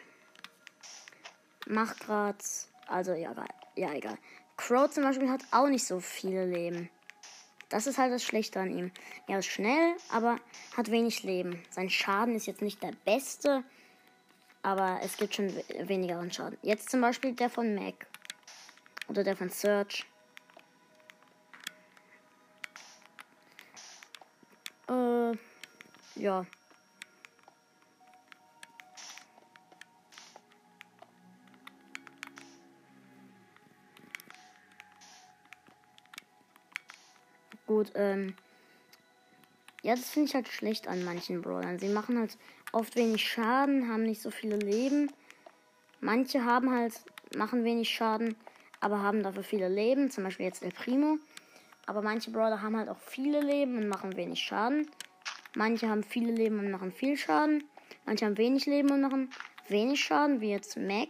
mach 1.68 1.96
grad. 2.00 2.44
Also, 2.88 3.14
ja, 3.14 3.32
ja, 3.76 3.94
egal. 3.94 4.18
Crow 4.56 4.90
zum 4.90 5.04
Beispiel 5.04 5.30
hat 5.30 5.44
auch 5.52 5.68
nicht 5.68 5.86
so 5.86 6.00
viele 6.00 6.48
Leben. 6.48 6.90
Das 7.70 7.86
ist 7.86 8.00
halt 8.00 8.12
das 8.12 8.24
Schlechte 8.24 8.60
an 8.60 8.76
ihm. 8.76 8.92
Er 9.28 9.38
ist 9.38 9.46
schnell, 9.46 9.96
aber 10.12 10.40
hat 10.76 10.90
wenig 10.90 11.22
Leben. 11.22 11.64
Sein 11.70 11.92
Schaden 11.92 12.34
ist 12.34 12.48
jetzt 12.48 12.64
nicht 12.64 12.82
der 12.82 12.94
beste, 13.06 13.64
aber 14.64 15.00
es 15.04 15.18
gibt 15.18 15.36
schon 15.36 15.56
weniger 15.88 16.28
Schaden. 16.32 16.58
Jetzt 16.64 16.90
zum 16.90 17.02
Beispiel 17.02 17.34
der 17.34 17.52
von 17.52 17.76
Mac. 17.76 18.08
Oder 19.08 19.24
der 19.24 19.38
von 19.38 19.52
Search. 19.52 20.08
Ja. 26.20 26.46
Gut, 37.66 37.92
ähm. 37.96 38.34
Ja, 39.84 39.96
das 39.96 40.10
finde 40.10 40.30
ich 40.30 40.36
halt 40.36 40.48
schlecht 40.48 40.88
an 40.88 41.04
manchen 41.04 41.42
Brawlern. 41.42 41.80
Sie 41.80 41.90
machen 41.90 42.18
halt 42.18 42.38
oft 42.72 42.96
wenig 42.96 43.26
Schaden, 43.26 43.88
haben 43.88 44.04
nicht 44.04 44.22
so 44.22 44.32
viele 44.32 44.58
Leben. 44.58 45.12
Manche 46.02 46.44
haben 46.44 46.72
halt, 46.74 46.94
machen 47.36 47.64
wenig 47.64 47.90
Schaden, 47.90 48.36
aber 48.80 49.02
haben 49.02 49.24
dafür 49.24 49.44
viele 49.44 49.70
Leben. 49.70 50.10
Zum 50.10 50.24
Beispiel 50.24 50.46
jetzt 50.46 50.64
El 50.64 50.72
Primo. 50.72 51.20
Aber 51.86 52.02
manche 52.02 52.32
Brawler 52.32 52.62
haben 52.62 52.76
halt 52.76 52.90
auch 52.90 53.00
viele 53.00 53.40
Leben 53.40 53.78
und 53.78 53.88
machen 53.88 54.16
wenig 54.18 54.40
Schaden. 54.40 54.90
Manche 55.58 55.90
haben 55.90 56.04
viele 56.04 56.32
Leben 56.32 56.60
und 56.60 56.70
machen 56.70 56.92
viel 56.92 57.18
Schaden. 57.18 57.64
Manche 58.06 58.28
haben 58.28 58.38
wenig 58.38 58.68
Leben 58.68 58.92
und 58.92 59.02
machen 59.02 59.32
wenig 59.68 60.00
Schaden, 60.00 60.40
wie 60.40 60.52
jetzt 60.52 60.78
Mac. 60.78 61.10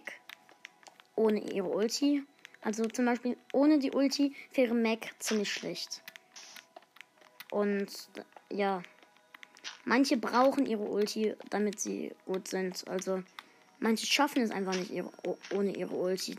Ohne 1.15 1.41
ihre 1.51 1.67
Ulti. 1.67 2.23
Also 2.61 2.85
zum 2.85 3.03
Beispiel 3.03 3.35
ohne 3.51 3.77
die 3.77 3.91
Ulti 3.91 4.33
wäre 4.53 4.73
Mac 4.73 5.13
ziemlich 5.19 5.51
schlecht. 5.51 6.01
Und 7.51 7.91
ja, 8.49 8.81
manche 9.83 10.15
brauchen 10.15 10.65
ihre 10.65 10.83
Ulti, 10.83 11.35
damit 11.49 11.81
sie 11.81 12.15
gut 12.25 12.47
sind. 12.47 12.87
Also 12.87 13.23
manche 13.79 14.05
schaffen 14.05 14.43
es 14.43 14.51
einfach 14.51 14.75
nicht, 14.75 14.91
ihre, 14.91 15.11
ohne 15.53 15.75
ihre 15.75 15.93
Ulti 15.93 16.37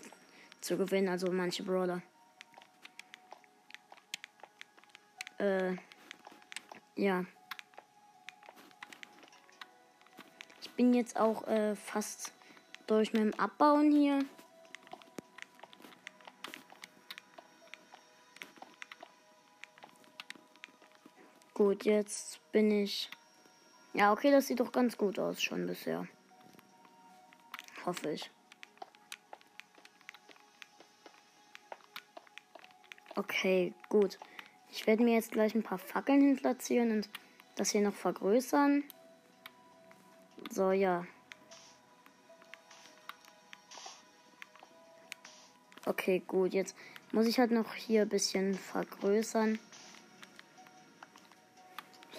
zu 0.63 0.79
gewinnen. 0.79 1.09
Also 1.09 1.31
manche 1.31 1.63
Brawler. 1.63 2.01
Äh, 5.37 5.77
ja. 6.97 7.27
bin 10.79 10.95
jetzt 10.95 11.19
auch 11.19 11.45
äh, 11.49 11.75
fast 11.75 12.33
durch 12.87 13.13
mit 13.13 13.21
dem 13.21 13.35
Abbauen 13.35 13.91
hier. 13.91 14.25
Gut, 21.53 21.85
jetzt 21.85 22.41
bin 22.53 22.71
ich. 22.71 23.11
Ja, 23.93 24.13
okay, 24.13 24.31
das 24.31 24.47
sieht 24.47 24.61
doch 24.61 24.71
ganz 24.71 24.97
gut 24.97 25.19
aus 25.19 25.43
schon 25.43 25.67
bisher. 25.67 26.07
Hoffe 27.85 28.13
ich. 28.13 28.31
Okay, 33.17 33.75
gut. 33.89 34.21
Ich 34.71 34.87
werde 34.87 35.03
mir 35.03 35.15
jetzt 35.15 35.33
gleich 35.33 35.57
ein 35.57 35.65
paar 35.65 35.79
Fackeln 35.79 36.21
hin 36.21 36.37
platzieren 36.37 36.93
und 36.93 37.11
das 37.57 37.71
hier 37.71 37.81
noch 37.81 37.95
vergrößern. 37.95 38.85
So, 40.59 40.73
ja. 40.73 41.07
Okay, 45.87 46.21
gut. 46.27 46.53
Jetzt 46.53 46.75
muss 47.13 47.29
ich 47.29 47.39
halt 47.39 47.53
noch 47.53 47.75
hier 47.75 48.03
ein 48.03 48.09
bisschen 48.09 48.55
vergrößern. 48.55 49.61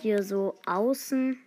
Hier 0.02 0.24
so 0.24 0.56
außen. 0.66 1.38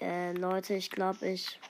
Äh, 0.00 0.32
Leute, 0.32 0.72
ich 0.72 0.88
glaube, 0.88 1.28
ich 1.28 1.60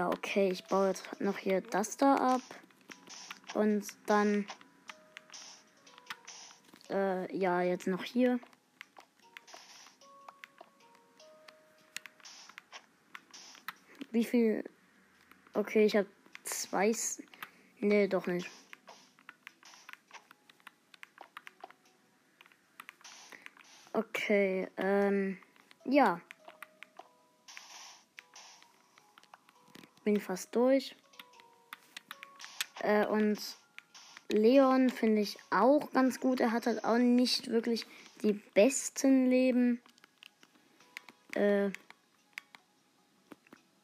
Ja, 0.00 0.08
okay, 0.08 0.48
ich 0.48 0.64
baue 0.64 0.88
jetzt 0.88 1.20
noch 1.20 1.36
hier 1.36 1.60
das 1.60 1.98
da 1.98 2.14
ab. 2.14 2.40
Und 3.52 3.86
dann. 4.06 4.46
Äh, 6.88 7.36
ja, 7.36 7.60
jetzt 7.60 7.86
noch 7.86 8.02
hier. 8.02 8.40
Wie 14.10 14.24
viel. 14.24 14.64
Okay, 15.52 15.84
ich 15.84 15.96
habe 15.96 16.08
zwei. 16.44 16.96
Nee, 17.80 18.08
doch 18.08 18.26
nicht. 18.26 18.50
Okay, 23.92 24.66
ähm. 24.78 25.36
Ja. 25.84 26.22
Bin 30.04 30.20
fast 30.20 30.54
durch. 30.54 30.96
Äh, 32.80 33.06
und 33.06 33.38
Leon 34.30 34.90
finde 34.90 35.22
ich 35.22 35.38
auch 35.50 35.90
ganz 35.92 36.20
gut. 36.20 36.40
Er 36.40 36.52
hat 36.52 36.66
halt 36.66 36.84
auch 36.84 36.98
nicht 36.98 37.50
wirklich 37.50 37.86
die 38.22 38.34
besten 38.54 39.28
Leben. 39.28 39.80
Äh, 41.34 41.70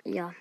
ja. 0.04 0.34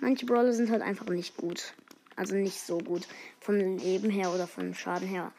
Manche 0.00 0.26
Brawler 0.26 0.52
sind 0.52 0.70
halt 0.70 0.82
einfach 0.82 1.08
nicht 1.08 1.36
gut. 1.36 1.74
Also 2.14 2.36
nicht 2.36 2.60
so 2.60 2.78
gut. 2.78 3.06
Vom 3.40 3.56
Leben 3.56 4.10
her 4.10 4.32
oder 4.32 4.46
vom 4.46 4.74
Schaden 4.74 5.08
her. 5.08 5.32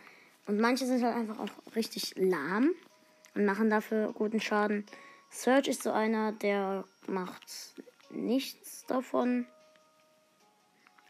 Und 0.47 0.59
manche 0.59 0.85
sind 0.85 1.03
halt 1.03 1.15
einfach 1.15 1.39
auch 1.39 1.75
richtig 1.75 2.13
lahm 2.15 2.71
und 3.35 3.45
machen 3.45 3.69
dafür 3.69 4.11
guten 4.13 4.41
Schaden. 4.41 4.85
Search 5.29 5.67
ist 5.67 5.83
so 5.83 5.91
einer, 5.91 6.31
der 6.31 6.83
macht 7.07 7.73
nichts 8.09 8.85
davon. 8.87 9.47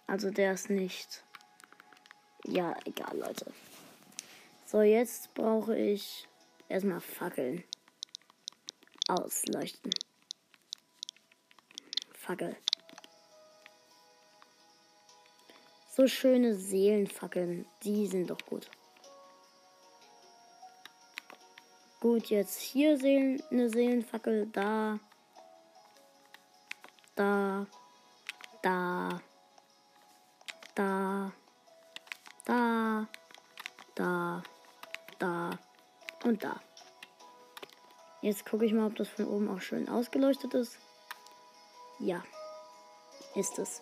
Also 0.07 0.31
der 0.31 0.53
ist 0.53 0.69
nicht. 0.69 1.23
Ja, 2.45 2.75
egal, 2.85 3.17
Leute. 3.17 3.53
So, 4.65 4.81
jetzt 4.81 5.33
brauche 5.33 5.77
ich 5.77 6.27
erstmal 6.67 7.01
Fackeln. 7.01 7.63
Ausleuchten. 9.07 9.91
Fackel. 12.13 12.55
So 15.95 16.07
schöne 16.07 16.55
Seelenfackeln, 16.55 17.65
die 17.83 18.07
sind 18.07 18.29
doch 18.29 18.39
gut. 18.45 18.69
Gut, 22.01 22.27
jetzt 22.27 22.61
hier 22.61 22.97
Seelen, 22.97 23.43
eine 23.51 23.69
Seelenfackel, 23.69 24.47
da, 24.53 24.97
da, 27.13 27.67
da, 28.61 29.21
da, 30.75 31.31
da, 32.45 33.07
da, 33.95 34.43
da. 35.19 35.59
Und 36.23 36.41
da. 36.41 36.61
Jetzt 38.21 38.45
gucke 38.45 38.65
ich 38.65 38.71
mal, 38.71 38.87
ob 38.87 38.95
das 38.95 39.09
von 39.09 39.27
oben 39.27 39.49
auch 39.49 39.59
schön 39.59 39.89
ausgeleuchtet 39.89 40.53
ist. 40.53 40.77
Ja, 41.99 42.23
ist 43.35 43.59
es. 43.59 43.81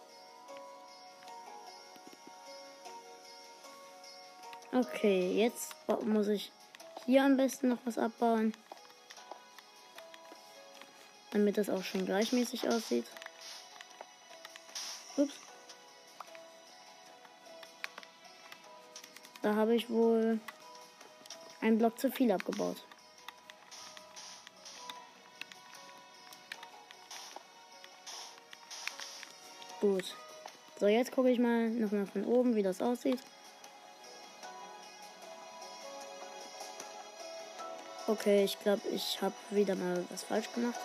Okay, 4.73 5.33
jetzt 5.33 5.75
muss 6.03 6.29
ich 6.29 6.51
hier 7.07 7.23
am 7.23 7.37
besten 7.37 7.69
noch 7.69 7.79
was 7.85 7.97
abbauen. 7.97 8.53
Damit 11.31 11.57
das 11.57 11.69
auch 11.69 11.83
schon 11.83 12.05
gleichmäßig 12.05 12.67
aussieht. 12.67 13.05
Ups. 15.15 15.33
Da 19.41 19.55
habe 19.55 19.73
ich 19.73 19.89
wohl 19.89 20.39
einen 21.61 21.77
Block 21.77 21.97
zu 21.97 22.11
viel 22.11 22.31
abgebaut. 22.31 22.83
Gut. 29.79 30.13
So, 30.77 30.87
jetzt 30.87 31.13
gucke 31.13 31.29
ich 31.29 31.39
mal 31.39 31.69
nochmal 31.69 32.05
von 32.05 32.25
oben, 32.25 32.55
wie 32.55 32.63
das 32.63 32.81
aussieht. 32.81 33.19
Okay, 38.09 38.45
ich 38.45 38.57
glaube, 38.61 38.87
ich 38.87 39.21
habe 39.21 39.35
wieder 39.49 39.75
mal 39.75 40.05
was 40.09 40.23
falsch 40.23 40.49
gemacht. 40.53 40.79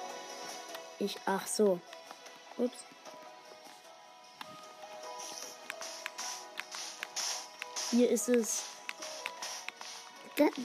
Ich, 0.99 1.17
ach 1.25 1.47
so. 1.47 1.81
Ups. 2.59 2.79
Hier 7.93 8.11
ist 8.11 8.29
es. 8.29 8.65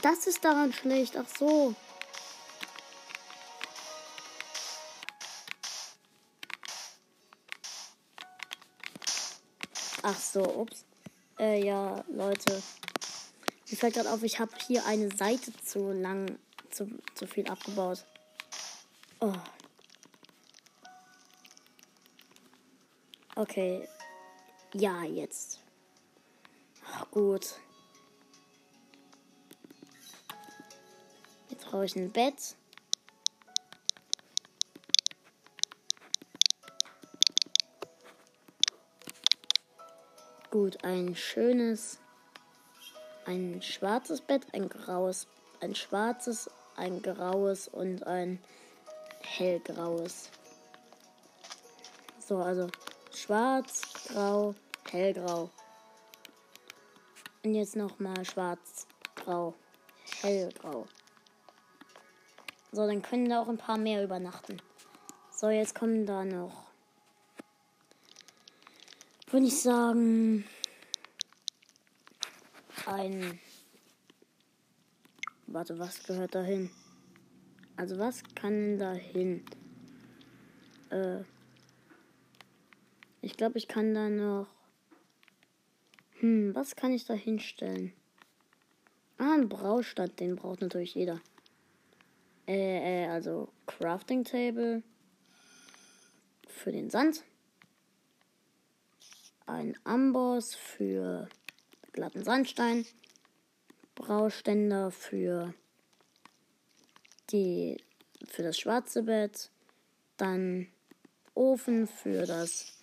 Das 0.02 0.26
ist 0.26 0.44
daran 0.44 0.72
schlecht. 0.72 1.16
Ach 1.16 1.28
so. 1.38 1.76
Ach 10.02 10.18
so, 10.18 10.42
ups. 10.42 10.84
Äh, 11.38 11.64
ja, 11.64 12.02
Leute. 12.08 12.60
Mir 13.70 13.76
fällt 13.76 13.94
gerade 13.94 14.10
auf, 14.10 14.24
ich 14.24 14.40
habe 14.40 14.50
hier 14.66 14.84
eine 14.86 15.14
Seite 15.14 15.52
zu 15.62 15.92
lang 15.92 16.38
zu, 16.70 16.88
zu 17.14 17.26
viel 17.26 17.48
abgebaut. 17.48 18.04
Oh. 19.20 19.32
Okay. 23.36 23.88
Ja, 24.74 25.02
jetzt. 25.04 25.60
Ach, 26.92 27.10
gut. 27.10 27.54
Jetzt 31.48 31.64
brauche 31.66 31.84
ich 31.84 31.96
ein 31.96 32.10
Bett. 32.10 32.56
Gut, 40.50 40.82
ein 40.82 41.14
schönes, 41.14 42.00
ein 43.26 43.60
schwarzes 43.62 44.22
Bett, 44.22 44.46
ein 44.52 44.68
graues, 44.68 45.28
ein 45.60 45.74
schwarzes, 45.74 46.50
ein 46.78 47.02
graues 47.02 47.68
und 47.68 48.06
ein 48.06 48.38
hellgraues. 49.22 50.30
So, 52.24 52.38
also 52.38 52.68
schwarz, 53.12 53.82
grau, 54.08 54.54
hellgrau. 54.90 55.50
Und 57.44 57.54
jetzt 57.54 57.76
nochmal 57.76 58.24
schwarz, 58.24 58.86
grau, 59.14 59.54
hellgrau. 60.20 60.86
So, 62.72 62.86
dann 62.86 63.02
können 63.02 63.28
da 63.28 63.40
auch 63.40 63.48
ein 63.48 63.58
paar 63.58 63.78
mehr 63.78 64.04
übernachten. 64.04 64.60
So, 65.30 65.48
jetzt 65.48 65.74
kommen 65.74 66.06
da 66.06 66.24
noch. 66.24 66.64
Würde 69.30 69.46
ich 69.46 69.60
sagen. 69.60 70.44
Ein 72.86 73.40
Warte, 75.50 75.78
was 75.78 76.02
gehört 76.02 76.34
da 76.34 76.42
hin? 76.42 76.70
Also 77.76 77.98
was 77.98 78.22
kann 78.34 78.78
da 78.78 78.92
hin? 78.92 79.44
Äh. 80.90 81.20
Ich 83.22 83.34
glaube, 83.36 83.56
ich 83.56 83.66
kann 83.66 83.94
da 83.94 84.10
noch. 84.10 84.46
Hm, 86.20 86.54
was 86.54 86.76
kann 86.76 86.92
ich 86.92 87.06
da 87.06 87.14
hinstellen? 87.14 87.94
Ah, 89.16 89.32
ein 89.34 89.48
Braustand, 89.48 90.20
den 90.20 90.36
braucht 90.36 90.60
natürlich 90.60 90.94
jeder. 90.94 91.18
Äh, 92.46 93.04
äh, 93.04 93.08
also 93.08 93.48
Crafting 93.66 94.24
Table 94.24 94.82
für 96.46 96.72
den 96.72 96.90
Sand, 96.90 97.24
ein 99.46 99.78
Amboss 99.84 100.54
für 100.54 101.28
glatten 101.92 102.22
Sandstein, 102.22 102.84
Brauständer 103.98 104.92
für 104.92 105.52
die 107.30 107.82
für 108.28 108.44
das 108.44 108.58
schwarze 108.58 109.02
Bett, 109.02 109.50
dann 110.16 110.68
Ofen 111.34 111.88
für 111.88 112.24
das 112.24 112.78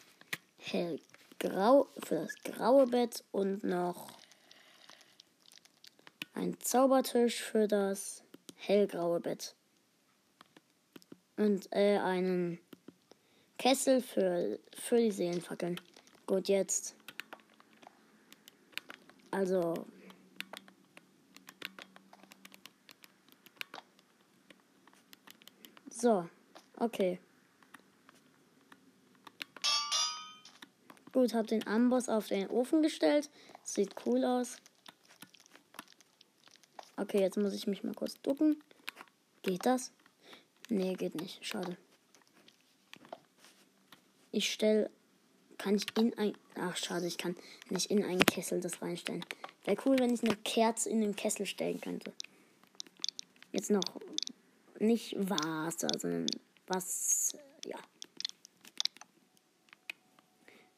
hellgrau 0.58 1.88
für 2.04 2.16
das 2.16 2.36
graue 2.44 2.88
Bett 2.88 3.24
und 3.32 3.64
noch 3.64 4.08
ein 6.34 6.60
Zaubertisch 6.60 7.42
für 7.42 7.70
das 7.70 8.22
hellgraue 8.58 9.22
Bett 9.22 9.56
und 11.38 11.72
äh, 11.72 11.98
einen 11.98 12.60
Kessel 13.58 14.02
für 14.02 14.60
für 14.78 14.98
die 14.98 15.12
Seelenfackeln. 15.12 15.80
Gut, 16.26 16.50
jetzt 16.50 16.94
also 19.32 19.86
So, 26.06 26.30
okay. 26.78 27.18
Gut, 31.12 31.34
hab 31.34 31.48
den 31.48 31.66
Amboss 31.66 32.10
auf 32.10 32.28
den 32.28 32.48
Ofen 32.52 32.84
gestellt. 32.84 33.32
Sieht 33.64 33.96
cool 34.06 34.24
aus. 34.24 34.58
Okay, 36.96 37.22
jetzt 37.22 37.38
muss 37.38 37.56
ich 37.56 37.66
mich 37.66 37.84
mal 37.84 37.96
kurz 37.96 38.22
ducken. 38.22 38.62
Geht 39.42 39.66
das? 39.66 39.94
Nee, 40.70 40.94
geht 40.94 41.16
nicht. 41.16 41.44
Schade. 41.44 41.76
Ich 44.32 44.54
stelle. 44.54 44.92
Kann 45.58 45.74
ich 45.74 45.88
in 45.98 46.16
ein. 46.20 46.38
Ach, 46.54 46.78
schade, 46.78 47.08
ich 47.08 47.18
kann 47.18 47.36
nicht 47.72 47.90
in 47.90 48.04
einen 48.04 48.24
Kessel 48.28 48.62
das 48.62 48.80
reinstellen. 48.80 49.26
Wäre 49.64 49.82
cool, 49.88 49.98
wenn 49.98 50.14
ich 50.14 50.24
eine 50.24 50.36
Kerze 50.36 50.88
in 50.88 51.02
den 51.02 51.16
Kessel 51.16 51.48
stellen 51.48 51.82
könnte. 51.82 52.14
Jetzt 53.52 53.72
noch 53.72 53.82
nicht 54.86 55.16
Wasser, 55.18 55.88
sondern 55.98 56.28
was, 56.68 57.38
ja. 57.66 57.78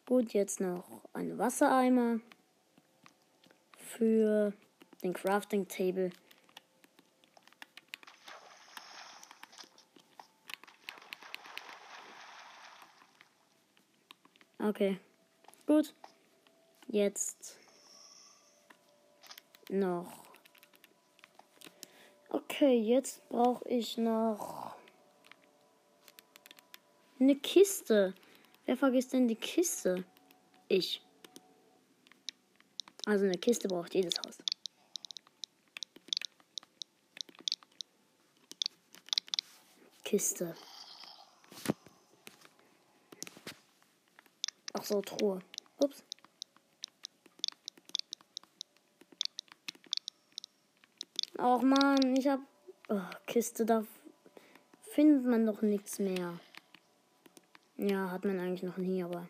Gut, 0.06 0.34
jetzt 0.34 0.60
noch 0.62 1.04
ein 1.14 1.38
Wassereimer 1.38 2.20
für 3.78 4.54
den 5.04 5.14
Crafting 5.14 5.68
Table. 5.68 6.12
Okay, 14.60 15.00
gut. 15.66 15.94
Jetzt 16.88 17.58
noch 19.70 20.27
Okay, 22.30 22.78
jetzt 22.80 23.28
brauche 23.30 23.68
ich 23.70 23.98
noch 23.98 24.76
eine 27.20 27.36
Kiste. 27.36 28.14
Wer 28.66 28.78
vergisst 28.78 29.14
denn 29.14 29.28
die 29.28 29.36
Kiste? 29.36 30.04
Ich. 30.68 31.02
Also 33.06 33.26
eine 33.26 33.38
Kiste 33.38 33.70
braucht 33.70 33.96
jedes 33.96 34.16
Haus. 34.20 34.38
Kiste. 40.04 40.56
Ach 44.74 44.84
so, 44.84 45.02
Truhe. 45.02 45.40
Ups. 45.80 46.04
Och 51.48 51.64
man, 51.64 52.18
ich 52.18 52.28
hab. 52.28 52.42
Oh, 52.90 53.10
Kiste, 53.26 53.66
da 53.66 53.86
findet 54.82 55.26
man 55.26 55.46
doch 55.46 55.62
nichts 55.62 55.98
mehr. 55.98 56.38
Ja, 57.78 58.12
hat 58.12 58.26
man 58.26 58.38
eigentlich 58.38 58.64
noch 58.64 58.76
nie, 58.76 59.02
aber. 59.02 59.30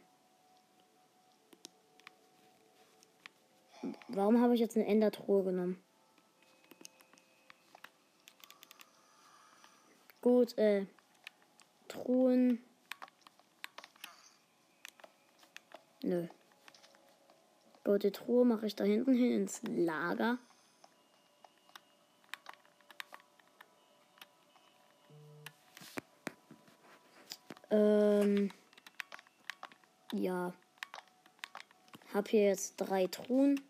Warum 4.07 4.41
habe 4.41 4.55
ich 4.55 4.59
jetzt 4.59 4.75
eine 4.75 4.87
Endertruhe 4.87 5.43
genommen? 5.43 5.79
Gut, 10.21 10.57
äh. 10.57 10.87
Truhen. 11.87 12.63
Nö. 16.01 16.27
Gut, 17.83 18.01
die 18.01 18.11
Truhe 18.11 18.43
mache 18.43 18.65
ich 18.65 18.75
da 18.75 18.85
hinten 18.85 19.13
hin 19.13 19.33
ins 19.33 19.61
Lager. 19.67 20.39
Ähm, 27.69 28.51
ja. 30.13 30.53
Hab 32.13 32.27
hier 32.29 32.45
jetzt 32.45 32.75
drei 32.77 33.07
Truhen. 33.07 33.61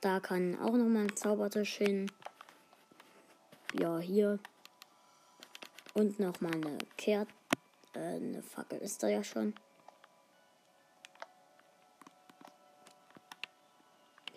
Da 0.00 0.20
kann 0.20 0.58
auch 0.60 0.72
noch 0.72 0.86
mal 0.86 1.02
ein 1.02 1.16
Zaubertisch 1.16 1.76
hin. 1.76 2.10
Ja, 3.74 3.98
hier. 3.98 4.38
Und 5.94 6.18
noch 6.20 6.40
mal 6.40 6.54
eine 6.54 6.78
Kehrt. 6.96 7.28
Äh, 7.94 8.16
eine 8.16 8.42
Fackel 8.42 8.78
ist 8.78 9.02
da 9.02 9.08
ja 9.08 9.22
schon. 9.22 9.54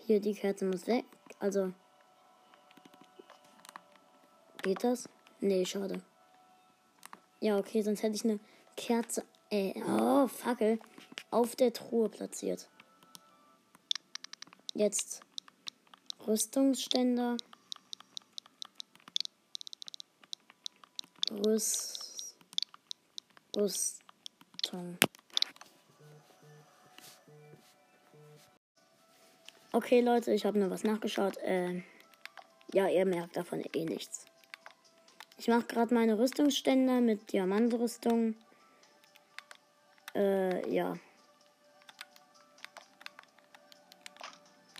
Hier, 0.06 0.19
die 0.19 0.34
Kerze 0.34 0.65
muss 0.65 0.86
weg. 0.88 1.06
Also. 1.39 1.72
Geht 4.63 4.84
das? 4.84 5.08
Nee, 5.39 5.65
schade. 5.65 6.02
Ja, 7.43 7.58
okay, 7.58 7.82
sonst 7.82 8.01
hätte 8.03 8.15
ich 8.15 8.23
eine 8.23 8.39
Kerze, 8.77 9.25
äh, 9.49 9.73
oh, 9.86 10.27
Fackel, 10.27 10.79
auf 11.29 11.58
der 11.58 11.73
Truhe 11.73 12.08
platziert. 12.08 12.69
Jetzt 14.73 15.19
Rüstungsständer. 16.25 17.36
Rüst, 21.45 22.38
Rüstung. 23.58 24.97
Okay, 29.73 29.99
Leute, 29.99 30.32
ich 30.32 30.45
habe 30.45 30.60
nur 30.60 30.69
was 30.69 30.86
nachgeschaut. 30.86 31.36
Äh, 31.39 31.84
ja, 32.71 32.88
ihr 32.88 33.06
merkt 33.06 33.36
davon 33.36 33.62
eh 33.73 33.84
nichts. 33.84 34.27
Ich 35.43 35.49
mache 35.49 35.65
gerade 35.65 35.93
meine 35.93 36.17
Rüstungsständer 36.17 37.01
mit 37.01 37.34
Diamantrüstung. 37.34 38.34
Äh, 40.15 40.73
ja. 40.73 40.93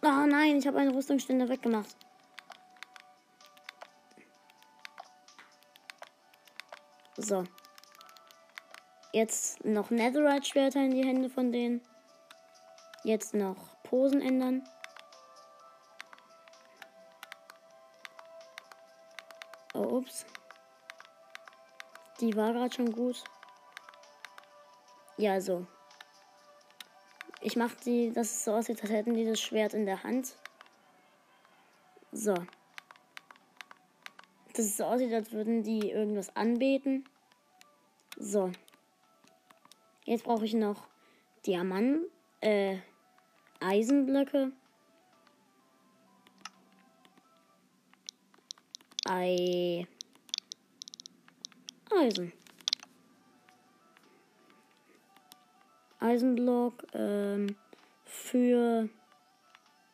Oh 0.02 0.26
nein, 0.26 0.56
ich 0.56 0.66
habe 0.66 0.78
einen 0.78 0.96
Rüstungsständer 0.96 1.50
weggemacht. 1.50 1.98
So. 7.18 7.44
Jetzt 9.12 9.66
noch 9.66 9.90
Netherite-Schwerter 9.90 10.80
in 10.80 10.92
die 10.92 11.06
Hände 11.06 11.30
von 11.30 11.52
denen. 11.52 11.82
Jetzt 13.04 13.34
noch 13.34 13.58
Posen 13.84 14.22
ändern. 14.22 14.64
Die 22.24 22.38
war 22.38 22.54
gerade 22.54 22.74
schon 22.74 22.90
gut. 22.94 23.22
Ja, 25.18 25.42
so. 25.42 25.68
Ich 27.42 27.58
mach 27.58 27.76
die, 27.76 28.14
dass 28.14 28.32
es 28.32 28.46
so 28.46 28.54
aussieht, 28.54 28.82
als 28.82 28.92
hätten 28.92 29.14
die 29.14 29.26
das 29.26 29.42
Schwert 29.42 29.74
in 29.74 29.86
der 29.86 30.04
Hand. 30.04 30.38
So. 32.14 32.34
Dass 34.54 34.66
es 34.66 34.78
so 34.78 34.86
aussieht, 34.86 35.12
als 35.12 35.34
würden 35.34 35.64
die 35.64 35.92
irgendwas 35.92 36.34
anbeten. 36.34 37.04
So. 38.18 38.54
Jetzt 40.06 40.24
brauche 40.24 40.46
ich 40.46 40.54
noch 40.54 40.88
Diamant, 41.46 42.06
äh, 42.40 42.78
Eisenblöcke. 43.60 44.54
Ei. 49.10 49.86
Eisen. 52.00 52.34
Eisenblock 56.00 56.86
ähm, 56.94 57.56
für 58.04 58.90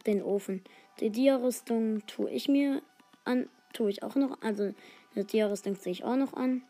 den 0.05 0.23
Ofen. 0.23 0.63
Die 0.99 1.11
Dia-Rüstung 1.11 2.05
tue 2.07 2.31
ich 2.31 2.47
mir 2.47 2.81
an, 3.25 3.47
tue 3.73 3.91
ich 3.91 4.03
auch 4.03 4.15
noch. 4.15 4.41
Also 4.41 4.73
eine 5.15 5.25
Tierrüstung 5.25 5.79
ziehe 5.79 5.91
ich 5.91 6.03
auch 6.03 6.15
noch 6.15 6.33
an. 6.33 6.63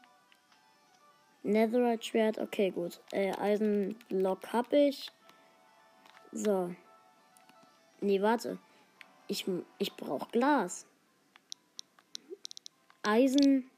Netherite 1.43 2.03
Schwert, 2.03 2.37
okay, 2.37 2.71
gut. 2.71 2.99
Äh, 3.11 3.31
Eisenblock 3.33 4.51
habe 4.51 4.77
ich. 4.77 5.11
So. 6.31 6.73
Nee, 8.01 8.21
warte. 8.21 8.59
Ich, 9.27 9.45
ich 9.77 9.93
brauche 9.95 10.29
Glas. 10.31 10.85
Eisen 13.03 13.69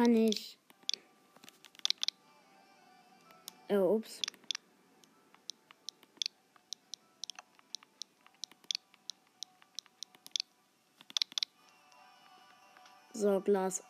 kann 0.00 0.16
ich. 0.16 0.56
Oh, 3.68 3.96
ups. 3.96 4.22
So, 13.12 13.40
Glas. 13.40 13.82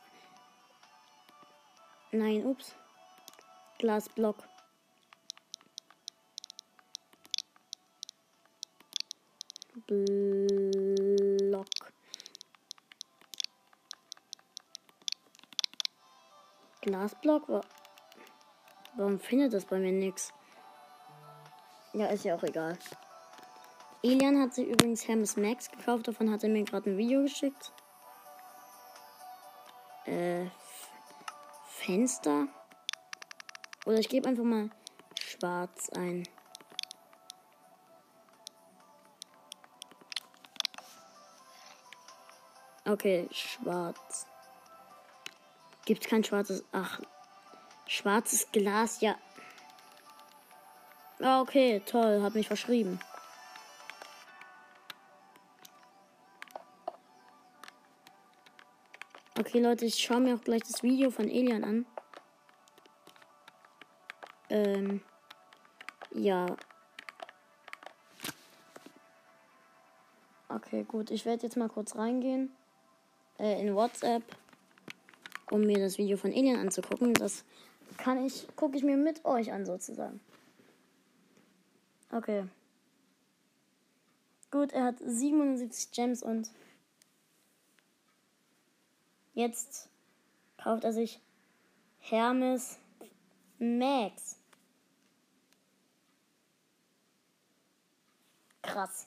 Nein, 2.11 2.45
ups. 2.45 2.75
Glasblock. 3.79 4.39
Block. 9.87 10.90
Glasblock? 16.81 17.63
Warum 18.97 19.19
findet 19.19 19.53
das 19.53 19.65
bei 19.65 19.79
mir 19.79 19.93
nichts? 19.93 20.33
Ja, 21.93 22.07
ist 22.07 22.25
ja 22.25 22.37
auch 22.37 22.43
egal. 22.43 22.79
Elian 24.03 24.41
hat 24.41 24.55
sich 24.55 24.69
übrigens 24.69 25.07
Hermes 25.07 25.37
Max 25.37 25.71
gekauft. 25.71 26.09
Davon 26.09 26.31
hat 26.31 26.43
er 26.43 26.49
mir 26.49 26.65
gerade 26.65 26.91
ein 26.91 26.97
Video 26.97 27.23
geschickt 27.23 27.73
äh, 30.11 30.47
Fenster. 31.67 32.49
Oder 33.87 33.99
ich 33.99 34.09
gebe 34.09 34.29
einfach 34.29 34.45
mal 34.45 34.71
schwarz 35.19 35.91
ein. 35.91 36.29
Okay, 42.85 43.29
schwarz. 43.31 44.27
Gibt 45.91 46.07
kein 46.07 46.23
schwarzes. 46.23 46.63
Ach, 46.71 47.01
schwarzes 47.89 48.53
Glas, 48.53 49.01
ja. 49.01 49.17
Ah, 51.19 51.41
okay, 51.41 51.83
toll, 51.85 52.23
hab 52.23 52.37
mich 52.37 52.47
verschrieben. 52.47 53.01
Okay, 59.37 59.59
Leute, 59.59 59.85
ich 59.85 59.97
schaue 59.97 60.21
mir 60.21 60.37
auch 60.37 60.45
gleich 60.45 60.63
das 60.63 60.85
Video 60.85 61.11
von 61.11 61.29
Elian 61.29 61.65
an. 61.65 61.87
Ähm, 64.49 65.03
ja. 66.13 66.47
Okay, 70.49 70.85
gut. 70.85 71.11
Ich 71.11 71.27
werde 71.27 71.43
jetzt 71.43 71.57
mal 71.57 71.69
kurz 71.69 71.97
reingehen 71.97 72.55
äh, 73.41 73.61
in 73.61 73.75
WhatsApp, 73.75 74.23
um 75.51 75.63
mir 75.63 75.79
das 75.79 75.99
Video 75.99 76.17
von 76.17 76.33
Elian 76.33 76.61
anzugucken. 76.61 77.15
Das 77.15 77.45
kann 77.97 78.25
ich, 78.25 78.47
gucke 78.57 78.77
ich 78.77 78.83
mir 78.83 78.97
mit 78.97 79.25
euch 79.25 79.53
an 79.53 79.67
sozusagen. 79.67 80.21
Okay. 82.13 82.45
Gut, 84.51 84.73
er 84.73 84.85
hat 84.85 84.97
77 84.99 85.93
Gems 85.93 86.23
und 86.23 86.51
Jetzt 89.41 89.89
kauft 90.59 90.85
er 90.85 90.93
sich 90.93 91.21
Hermes 91.99 92.79
Max. 93.59 94.39
Krass. 98.63 99.07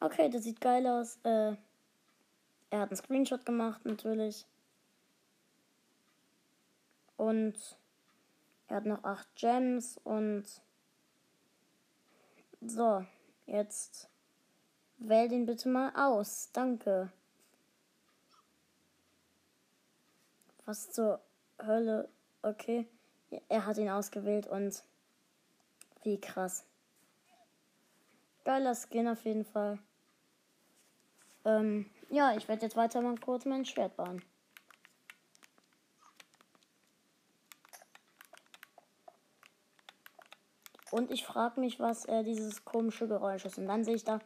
Okay, 0.00 0.28
das 0.28 0.44
sieht 0.44 0.60
geil 0.60 0.86
aus. 0.86 1.18
Äh, 1.22 1.54
er 2.70 2.80
hat 2.80 2.90
einen 2.90 2.96
Screenshot 2.96 3.46
gemacht, 3.46 3.84
natürlich. 3.84 4.46
Und 7.20 7.76
er 8.68 8.76
hat 8.76 8.86
noch 8.86 9.04
8 9.04 9.36
Gems 9.36 9.98
und 10.04 10.46
so, 12.62 13.04
jetzt 13.44 14.08
wähl 14.96 15.28
den 15.28 15.44
bitte 15.44 15.68
mal 15.68 15.92
aus. 15.94 16.48
Danke. 16.54 17.12
Was 20.64 20.92
zur 20.92 21.20
Hölle? 21.62 22.08
Okay. 22.40 22.88
Er 23.50 23.66
hat 23.66 23.76
ihn 23.76 23.90
ausgewählt 23.90 24.46
und 24.46 24.82
wie 26.02 26.18
krass. 26.18 26.64
Geiler 28.44 28.74
Skin 28.74 29.08
auf 29.08 29.26
jeden 29.26 29.44
Fall. 29.44 29.78
Ähm, 31.44 31.90
ja, 32.08 32.34
ich 32.34 32.48
werde 32.48 32.62
jetzt 32.62 32.76
weiter 32.76 33.02
mal 33.02 33.18
kurz 33.18 33.44
mein 33.44 33.66
Schwert 33.66 33.94
bauen. 33.98 34.22
Und 40.90 41.10
ich 41.10 41.24
frage 41.24 41.60
mich, 41.60 41.78
was 41.80 42.04
äh, 42.06 42.24
dieses 42.24 42.64
komische 42.64 43.06
Geräusch 43.06 43.44
ist. 43.44 43.58
Und 43.58 43.66
dann 43.66 43.84
sehe 43.84 43.94
ich 43.94 44.04
da 44.04 44.18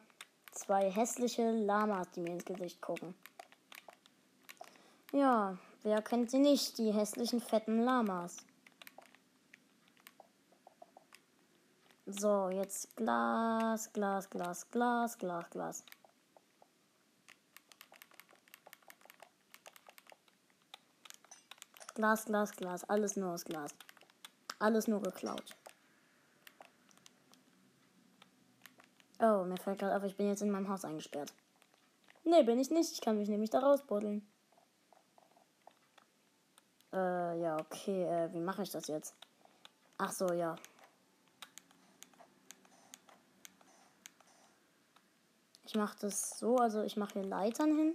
zwei 0.52 0.90
hässliche 0.90 1.50
Lamas, 1.50 2.10
die 2.12 2.20
mir 2.20 2.32
ins 2.32 2.44
Gesicht 2.44 2.80
gucken. 2.80 3.14
Ja, 5.12 5.58
Wer 5.84 6.00
kennt 6.00 6.30
sie 6.30 6.38
nicht, 6.38 6.78
die 6.78 6.94
hässlichen 6.94 7.42
fetten 7.42 7.82
Lamas? 7.82 8.38
So, 12.06 12.48
jetzt 12.48 12.96
Glas, 12.96 13.92
Glas, 13.92 14.30
Glas, 14.30 14.70
Glas, 14.70 15.18
Glas, 15.18 15.50
Glas. 15.50 15.84
Glas, 21.94 22.24
Glas, 22.24 22.52
Glas. 22.52 22.84
Alles 22.88 23.16
nur 23.16 23.34
aus 23.34 23.44
Glas. 23.44 23.74
Alles 24.58 24.88
nur 24.88 25.02
geklaut. 25.02 25.54
Oh, 29.26 29.44
mir 29.44 29.56
fällt 29.56 29.78
gerade 29.78 29.96
auf, 29.96 30.04
ich 30.04 30.16
bin 30.18 30.28
jetzt 30.28 30.42
in 30.42 30.50
meinem 30.50 30.68
Haus 30.68 30.84
eingesperrt. 30.84 31.32
Nee, 32.24 32.42
bin 32.42 32.58
ich 32.58 32.70
nicht. 32.70 32.92
Ich 32.92 33.00
kann 33.00 33.16
mich 33.16 33.28
nämlich 33.30 33.48
da 33.48 33.60
rausbuddeln. 33.60 34.26
Äh, 36.92 37.40
ja, 37.40 37.58
okay. 37.58 38.04
Äh, 38.04 38.32
wie 38.34 38.40
mache 38.40 38.62
ich 38.62 38.70
das 38.70 38.86
jetzt? 38.88 39.14
Ach 39.96 40.12
so, 40.12 40.30
ja. 40.34 40.56
Ich 45.64 45.74
mache 45.74 45.96
das 46.02 46.38
so, 46.38 46.58
also 46.58 46.82
ich 46.82 46.98
mache 46.98 47.14
hier 47.14 47.24
Leitern 47.24 47.74
hin. 47.74 47.94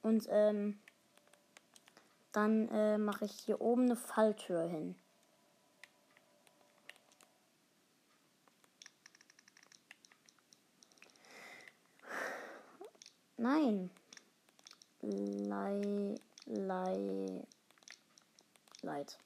Und 0.00 0.26
ähm, 0.30 0.80
dann 2.32 2.68
äh, 2.68 2.96
mache 2.96 3.26
ich 3.26 3.32
hier 3.32 3.60
oben 3.60 3.82
eine 3.82 3.96
Falltür 3.96 4.62
hin. 4.62 4.96
Nein. 13.42 13.90
Lei 15.00 16.14
Lei 16.46 17.42
Leid. 18.82 19.18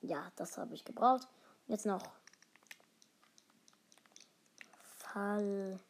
Ja, 0.00 0.30
das 0.36 0.56
habe 0.56 0.74
ich 0.74 0.84
gebraucht. 0.84 1.26
Jetzt 1.66 1.86
noch 1.86 2.08
Fall. 4.86 5.80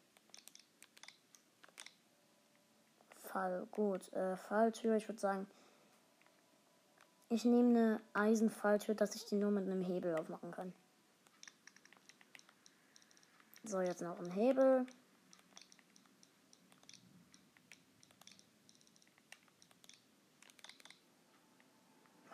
Fall. 3.21 3.67
Gut. 3.71 4.11
Äh, 4.13 4.35
Falltür. 4.35 4.95
Ich 4.95 5.07
würde 5.07 5.21
sagen, 5.21 5.45
ich 7.29 7.45
nehme 7.45 7.69
eine 7.69 8.01
Eisenfalltür, 8.13 8.95
dass 8.95 9.13
ich 9.13 9.25
die 9.25 9.35
nur 9.35 9.51
mit 9.51 9.65
einem 9.65 9.83
Hebel 9.83 10.15
aufmachen 10.15 10.49
kann. 10.49 10.73
So, 13.67 13.81
jetzt 13.81 14.01
noch 14.03 14.19
ein 14.19 14.29
Hebel. 14.29 14.85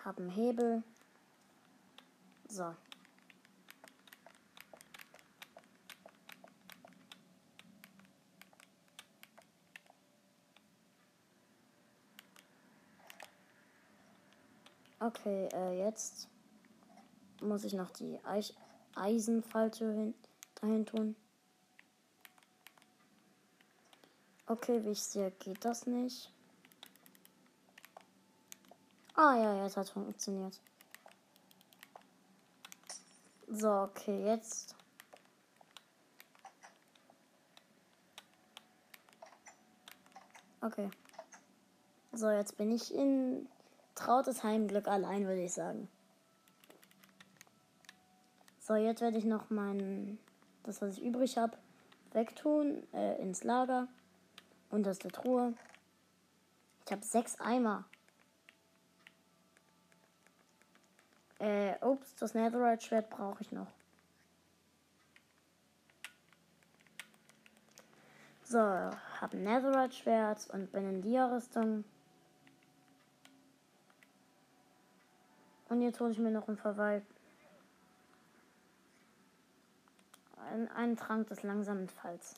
Hab 0.04 0.20
einen 0.20 0.30
Hebel. 0.30 0.84
So. 2.50 2.76
Okay, 15.00 15.48
äh, 15.54 15.80
jetzt 15.80 16.28
muss 17.42 17.64
ich 17.64 17.72
noch 17.74 17.90
die 17.92 18.20
Eich 18.26 18.54
Eisenfalltür 18.96 19.94
hin, 19.94 20.14
dahin 20.56 20.86
tun. 20.86 21.16
Okay, 24.52 24.84
wie 24.84 24.90
ich 24.90 25.02
sehe, 25.02 25.32
geht 25.32 25.64
das 25.64 25.88
nicht. 25.88 26.30
Ah 29.14 29.38
ja, 29.38 29.64
jetzt 29.64 29.78
hat 29.78 29.88
funktioniert. 29.88 30.60
So, 33.48 33.72
okay, 33.72 34.26
jetzt. 34.26 34.76
Okay. 40.60 40.92
So, 42.12 42.30
jetzt 42.30 42.58
bin 42.58 42.74
ich 42.74 42.94
in 42.94 43.48
trautes 43.96 44.44
Heimglück 44.44 44.90
allein, 44.90 45.28
würde 45.28 45.44
ich 45.44 45.54
sagen. 45.54 45.88
So, 48.60 48.76
jetzt 48.76 49.00
werde 49.00 49.18
ich 49.18 49.24
noch 49.24 49.50
mein, 49.50 50.20
das, 50.64 50.82
was 50.82 50.98
ich 50.98 51.04
übrig 51.04 51.38
habe, 51.38 51.58
wegtun, 52.12 52.86
äh, 52.92 53.16
ins 53.22 53.46
Lager. 53.46 53.88
Unterste 54.72 55.10
Truhe. 55.10 55.54
Ich 56.86 56.92
habe 56.92 57.04
sechs 57.04 57.40
Eimer. 57.42 57.84
Äh, 61.40 61.74
ups, 61.82 62.16
das 62.16 62.34
Netherite-Schwert 62.34 63.10
brauche 63.10 63.42
ich 63.42 63.52
noch. 63.52 63.68
So, 68.44 68.60
habe 68.60 69.38
ein 69.38 69.44
Netherite-Schwert 69.44 70.50
und 70.52 70.72
bin 70.72 70.88
in 70.88 71.02
Dia-Rüstung. 71.02 71.84
Und 75.68 75.82
jetzt 75.82 76.00
hole 76.00 76.12
ich 76.12 76.20
mir 76.20 76.32
noch 76.32 76.48
einen 76.48 76.58
Verwalt. 76.58 77.04
Ein, 80.50 80.70
einen 80.70 80.96
Trank 80.96 81.28
des 81.28 81.44
langsamen 81.44 81.90
Falls. 81.90 82.36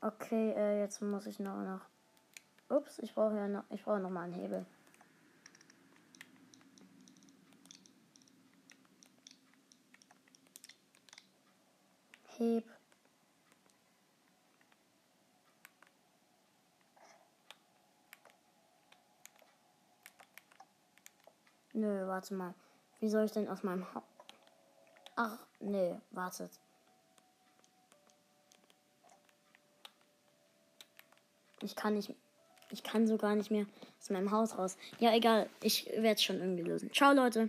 Okay, 0.00 0.52
äh, 0.52 0.80
jetzt 0.80 1.02
muss 1.02 1.26
ich 1.26 1.40
noch 1.40 1.62
noch. 1.64 1.80
Ups, 2.68 3.00
ich 3.00 3.14
brauche 3.14 3.34
ja 3.34 3.48
noch. 3.48 3.64
Ich 3.70 3.82
brauche 3.82 3.98
noch 3.98 4.10
mal 4.10 4.22
einen 4.22 4.34
Hebel. 4.34 4.64
Heb. 12.36 12.64
Nö, 21.72 22.06
warte 22.06 22.34
mal. 22.34 22.54
Wie 23.00 23.08
soll 23.08 23.24
ich 23.24 23.32
denn 23.32 23.48
aus 23.48 23.64
meinem 23.64 23.84
ha 23.94 24.02
Ach, 25.16 25.38
nee, 25.58 26.00
wartet. 26.12 26.52
Ich 31.62 31.76
kann 31.76 31.94
nicht. 31.94 32.14
Ich 32.70 32.82
kann 32.82 33.06
so 33.06 33.16
gar 33.16 33.34
nicht 33.34 33.50
mehr 33.50 33.66
aus 34.00 34.10
meinem 34.10 34.30
Haus 34.30 34.58
raus. 34.58 34.76
Ja, 34.98 35.14
egal. 35.14 35.48
Ich 35.62 35.86
werde 35.86 36.16
es 36.16 36.22
schon 36.22 36.38
irgendwie 36.38 36.64
lösen. 36.64 36.92
Ciao, 36.92 37.12
Leute. 37.12 37.46